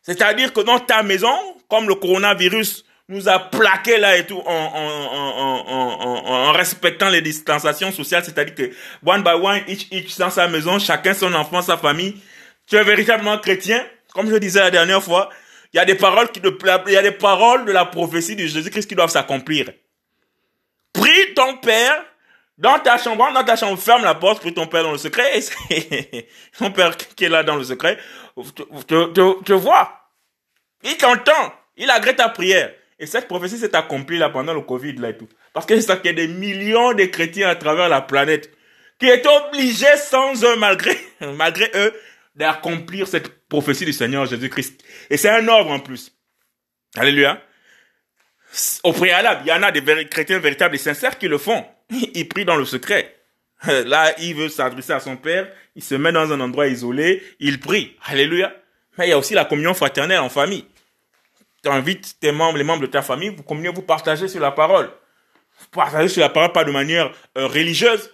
[0.00, 1.36] C'est-à-dire que dans ta maison,
[1.68, 7.20] comme le coronavirus nous a plaqué là et tout en, en, en, en, respectant les
[7.20, 11.62] distanciations sociales, c'est-à-dire que one by one, each, each dans sa maison, chacun son enfant,
[11.62, 12.16] sa famille.
[12.66, 15.30] Tu es véritablement chrétien, comme je disais la dernière fois,
[15.72, 18.46] il y a des paroles qui il y a des paroles de la prophétie de
[18.46, 19.70] Jésus-Christ qui doivent s'accomplir.
[20.92, 22.04] Prie ton père
[22.58, 25.38] dans ta chambre, dans ta chambre, ferme la porte, prie ton père dans le secret,
[25.70, 26.28] et
[26.58, 27.98] ton père qui est là dans le secret,
[28.54, 30.10] te, te, te voit.
[30.82, 31.52] Il t'entend.
[31.76, 32.72] Il agrée ta prière.
[32.98, 35.28] Et cette prophétie s'est accomplie là pendant le Covid là et tout.
[35.52, 38.50] Parce que c'est ça qu'il y a des millions de chrétiens à travers la planète
[38.98, 40.96] qui est obligés sans eux, malgré,
[41.34, 41.92] malgré eux,
[42.34, 44.82] d'accomplir cette prophétie du Seigneur Jésus-Christ.
[45.10, 46.12] Et c'est un ordre en plus.
[46.96, 47.42] Alléluia.
[48.84, 51.66] Au préalable, il y en a des chrétiens véritables et sincères qui le font.
[51.90, 53.14] Ils prient dans le secret.
[53.66, 57.58] Là, il veut s'adresser à son Père, il se met dans un endroit isolé, il
[57.58, 57.96] prie.
[58.04, 58.54] Alléluia.
[58.98, 60.66] Mais il y a aussi la communion fraternelle en famille
[61.66, 64.52] tu invites tes membres, les membres de ta famille, vous communiez, vous partagez sur la
[64.52, 64.88] parole.
[65.58, 68.12] Vous partagez sur la parole pas de manière euh, religieuse.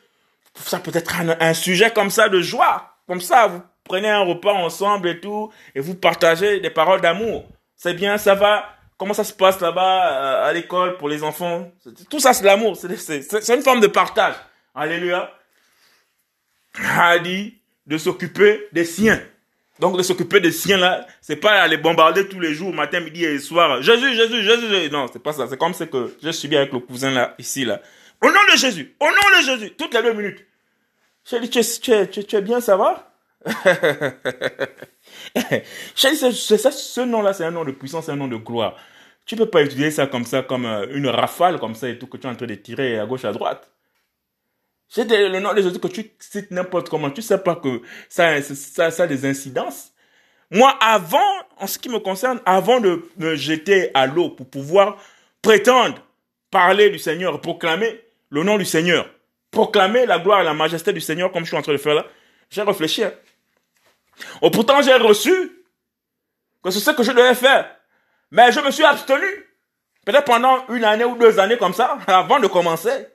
[0.55, 2.97] Ça peut être un, sujet comme ça de joie.
[3.07, 7.47] Comme ça, vous prenez un repas ensemble et tout, et vous partagez des paroles d'amour.
[7.77, 8.69] C'est bien, ça va.
[8.97, 11.71] Comment ça se passe là-bas euh, à l'école pour les enfants?
[12.09, 12.77] Tout ça, c'est l'amour.
[12.77, 14.35] C'est une forme de partage.
[14.75, 15.31] Alléluia.
[16.99, 19.21] A dit de s'occuper des siens.
[19.81, 23.25] Donc de s'occuper des siens là, c'est pas aller bombarder tous les jours, matin, midi
[23.25, 23.83] et soir.
[23.83, 24.91] Jésus, Jésus, Jésus.
[24.91, 25.47] Non, c'est pas ça.
[25.49, 27.81] C'est comme ce que suis bien avec le cousin là, ici là.
[28.23, 30.47] Au nom de Jésus, au nom de Jésus, toutes les deux minutes.
[31.25, 31.59] Je tu
[31.93, 33.13] es, tu, tu, es bien, ça va?
[35.97, 38.77] C'est ça, ce nom-là, c'est un nom de puissance, c'est un nom de gloire.
[39.25, 42.07] Tu peux pas utiliser ça comme ça, comme euh, une rafale, comme ça et tout,
[42.07, 43.72] que tu es en train de tirer à gauche, à droite.
[44.95, 47.11] C'est le nom de Jésus que tu cites n'importe comment.
[47.11, 47.81] Tu sais pas que
[48.11, 49.91] ça, ça, ça a des incidences.
[50.51, 51.19] Moi, avant,
[51.57, 54.99] en ce qui me concerne, avant de me jeter à l'eau pour pouvoir
[55.41, 55.97] prétendre
[56.51, 59.09] parler du Seigneur, proclamer le nom du Seigneur,
[59.51, 61.95] proclamer la gloire et la majesté du Seigneur comme je suis en train de faire
[61.95, 62.05] là,
[62.51, 63.03] j'ai réfléchi.
[63.03, 63.15] Hein.
[64.43, 65.33] Oh, pourtant, j'ai reçu
[66.63, 67.75] que c'est ce que je devais faire.
[68.31, 69.25] Mais je me suis abstenu.
[70.05, 73.07] Peut-être pendant une année ou deux années comme ça, avant de commencer.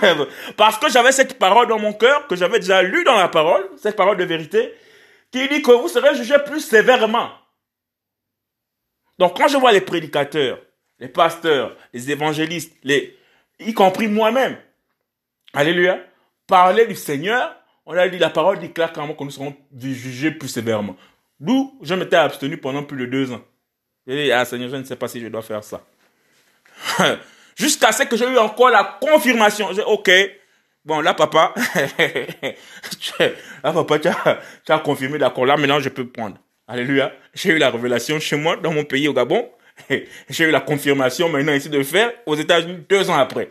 [0.56, 3.68] Parce que j'avais cette parole dans mon cœur, que j'avais déjà lu dans la parole,
[3.76, 4.74] cette parole de vérité,
[5.30, 7.30] qui dit que vous serez jugés plus sévèrement.
[9.18, 10.60] Donc quand je vois les prédicateurs,
[10.98, 13.16] les pasteurs, les évangélistes, les,
[13.58, 14.56] y compris moi-même,
[15.52, 16.00] alléluia,
[16.46, 17.54] parler du Seigneur,
[17.86, 20.96] on a dit la parole dit clairement que nous serons jugés plus sévèrement.
[21.38, 23.42] D'où je m'étais abstenu pendant plus de deux ans.
[24.06, 25.84] Et ah Seigneur, je ne sais pas si je dois faire ça.
[27.56, 29.68] Jusqu'à ce que j'ai eu encore la confirmation.
[29.72, 30.10] J'ai ok,
[30.84, 31.54] bon là papa,
[33.18, 34.08] là papa, tu
[34.72, 36.36] as, confirmé, d'accord, là maintenant je peux prendre.
[36.66, 37.12] Alléluia.
[37.34, 39.50] J'ai eu la révélation chez moi, dans mon pays, au Gabon.
[40.30, 43.48] J'ai eu la confirmation maintenant ici de faire aux États-Unis deux ans après.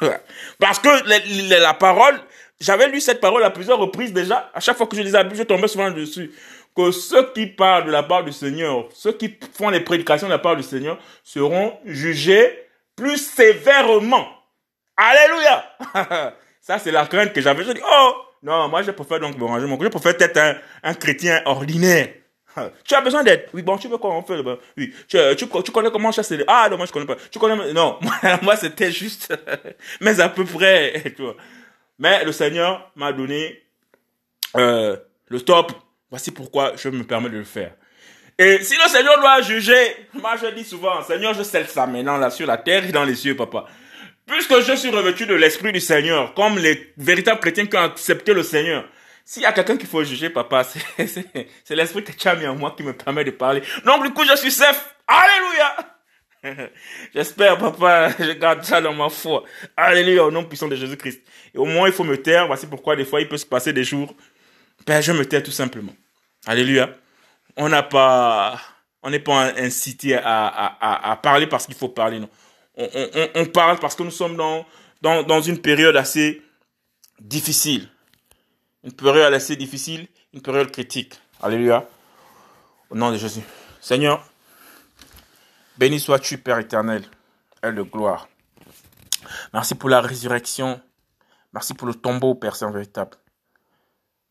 [0.58, 2.18] Parce que la, parole,
[2.60, 4.50] j'avais lu cette parole à plusieurs reprises déjà.
[4.54, 6.30] À chaque fois que je lisais la je tombais souvent dessus.
[6.76, 10.32] Que ceux qui parlent de la part du Seigneur, ceux qui font les prédications de
[10.32, 12.65] la part du Seigneur, seront jugés
[12.96, 14.26] plus sévèrement.
[14.96, 15.64] Alléluia.
[16.60, 17.62] Ça, c'est la crainte que j'avais.
[17.62, 20.56] Je dis, oh, non, moi, je préfère donc me ranger mon Je préfère être un,
[20.82, 22.08] un chrétien ordinaire.
[22.84, 23.48] Tu as besoin d'aide.
[23.52, 24.40] Oui, bon, tu veux quoi on fait
[24.78, 27.16] Oui, tu, tu, tu, connais comment chasser Ah, non, moi, je connais pas.
[27.30, 27.98] Tu connais Non,
[28.42, 29.32] moi, c'était juste,
[30.00, 31.36] mais à peu près, tu vois.
[31.98, 33.62] Mais le Seigneur m'a donné
[34.56, 34.96] euh,
[35.28, 35.72] le top.
[36.10, 37.74] Voici pourquoi je me permets de le faire.
[38.38, 42.18] Et si le Seigneur doit juger, moi je dis souvent, Seigneur, je scelle ça maintenant
[42.18, 43.64] là sur la terre et dans les cieux, papa.
[44.26, 48.34] Puisque je suis revêtu de l'Esprit du Seigneur, comme les véritables chrétiens qui ont accepté
[48.34, 48.86] le Seigneur,
[49.24, 52.56] s'il y a quelqu'un qu'il faut juger, papa, c'est l'Esprit que tu as mis en
[52.56, 53.62] moi qui me permet de parler.
[53.86, 54.94] Donc du coup, je suis safe.
[55.06, 55.76] Alléluia
[57.14, 59.44] J'espère, papa, je garde ça dans ma foi.
[59.76, 61.22] Alléluia, au nom puissant de Jésus-Christ.
[61.54, 62.46] Et au moins, il faut me taire.
[62.46, 64.14] Voici pourquoi des fois, il peut se passer des jours.
[64.86, 65.94] Ben, je me tais tout simplement.
[66.46, 66.90] Alléluia
[67.56, 68.60] on n'a pas,
[69.02, 72.20] on n'est pas incité à, parler parce qu'il faut parler.
[72.76, 76.42] On, parle parce que nous sommes dans, une période assez
[77.20, 77.88] difficile.
[78.84, 81.14] Une période assez difficile, une période critique.
[81.42, 81.88] Alléluia.
[82.90, 83.42] Au nom de Jésus.
[83.80, 84.24] Seigneur,
[85.76, 87.04] béni sois-tu, Père éternel,
[87.62, 88.28] de gloire.
[89.52, 90.80] Merci pour la résurrection.
[91.52, 93.16] Merci pour le tombeau, Père Saint véritable.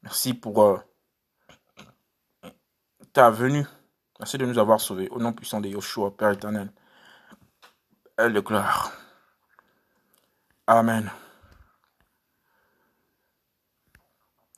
[0.04, 0.78] Merci pour euh,
[3.16, 3.66] ta venue.
[4.20, 5.08] Merci de nous avoir sauvés.
[5.10, 6.70] Au nom puissant de Yoshua, Père éternel.
[8.18, 8.92] Elle de gloire.
[10.68, 11.10] Amen.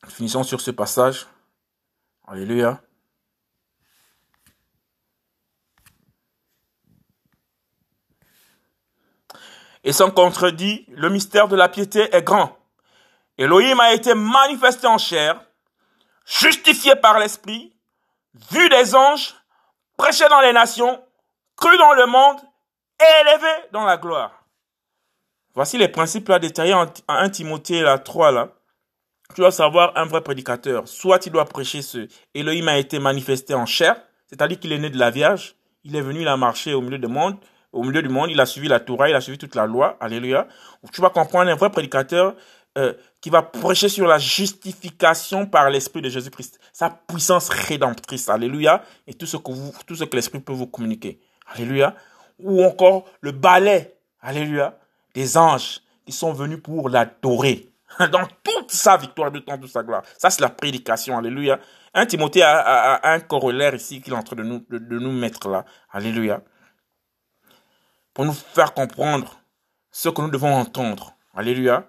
[0.08, 1.28] Finissons sur ce passage.
[2.28, 2.82] Alléluia.
[9.84, 12.58] Et sans contredit, le mystère de la piété est grand.
[13.38, 15.46] Elohim a été manifesté en chair,
[16.26, 17.77] justifié par l'Esprit,
[18.52, 19.36] vu des anges,
[19.98, 21.02] prêché dans les nations,
[21.56, 22.38] cru dans le monde,
[23.00, 24.44] élevé dans la gloire.
[25.54, 28.50] Voici les principes à détailler en 1 Timothée la 3 là.
[29.36, 30.88] Tu dois savoir un vrai prédicateur.
[30.88, 33.96] Soit il doit prêcher ce Elohim a été manifesté en chair,
[34.28, 36.98] c'est-à-dire qu'il est né de la Vierge, il est venu, il a marché au milieu
[36.98, 37.38] du monde,
[37.72, 39.98] au milieu du monde, il a suivi la Torah, il a suivi toute la loi,
[40.00, 40.48] alléluia.
[40.94, 42.36] Tu vas comprendre un vrai prédicateur,
[42.78, 48.84] euh, qui va prêcher sur la justification par l'Esprit de Jésus-Christ, sa puissance rédemptrice, alléluia,
[49.08, 51.96] et tout ce que vous, tout ce que l'Esprit peut vous communiquer, alléluia,
[52.38, 54.78] ou encore le balai, alléluia,
[55.16, 57.68] des anges qui sont venus pour l'adorer,
[58.12, 60.04] dans toute sa victoire, dans toute sa gloire.
[60.16, 61.60] Ça, c'est la prédication, alléluia.
[61.96, 65.50] Un Timothée a, un corollaire ici qu'il est en train de nous, de nous mettre
[65.50, 66.44] là, alléluia,
[68.14, 69.42] pour nous faire comprendre
[69.92, 71.88] ce que nous devons entendre, alléluia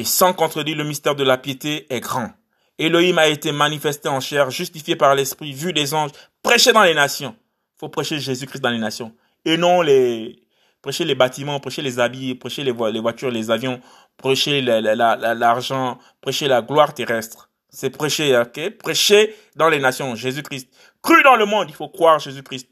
[0.00, 2.30] et sans contredire, le mystère de la piété est grand.
[2.78, 6.94] Elohim a été manifesté en chair, justifié par l'Esprit, vu des anges, prêché dans les
[6.94, 7.36] nations.
[7.76, 9.14] Il faut prêcher Jésus-Christ dans les nations.
[9.44, 10.42] Et non les,
[10.80, 13.78] prêcher les bâtiments, prêcher les habits, prêcher les, voitures, les avions,
[14.16, 17.50] prêcher l'argent, prêcher la gloire terrestre.
[17.68, 18.78] C'est prêcher, ok?
[18.78, 20.70] Prêcher dans les nations, Jésus-Christ.
[21.02, 22.70] Cru dans le monde, il faut croire Jésus-Christ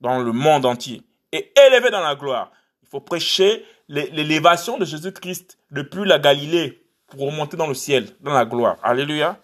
[0.00, 1.02] dans le monde entier.
[1.30, 2.50] Et élevé dans la gloire.
[2.94, 8.44] Faut prêcher l'élévation de Jésus-Christ depuis la Galilée pour remonter dans le ciel, dans la
[8.44, 8.76] gloire.
[8.84, 9.36] Alléluia.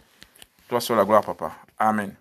[0.69, 1.51] Toi sur la gloire, papa.
[1.77, 2.15] Amen.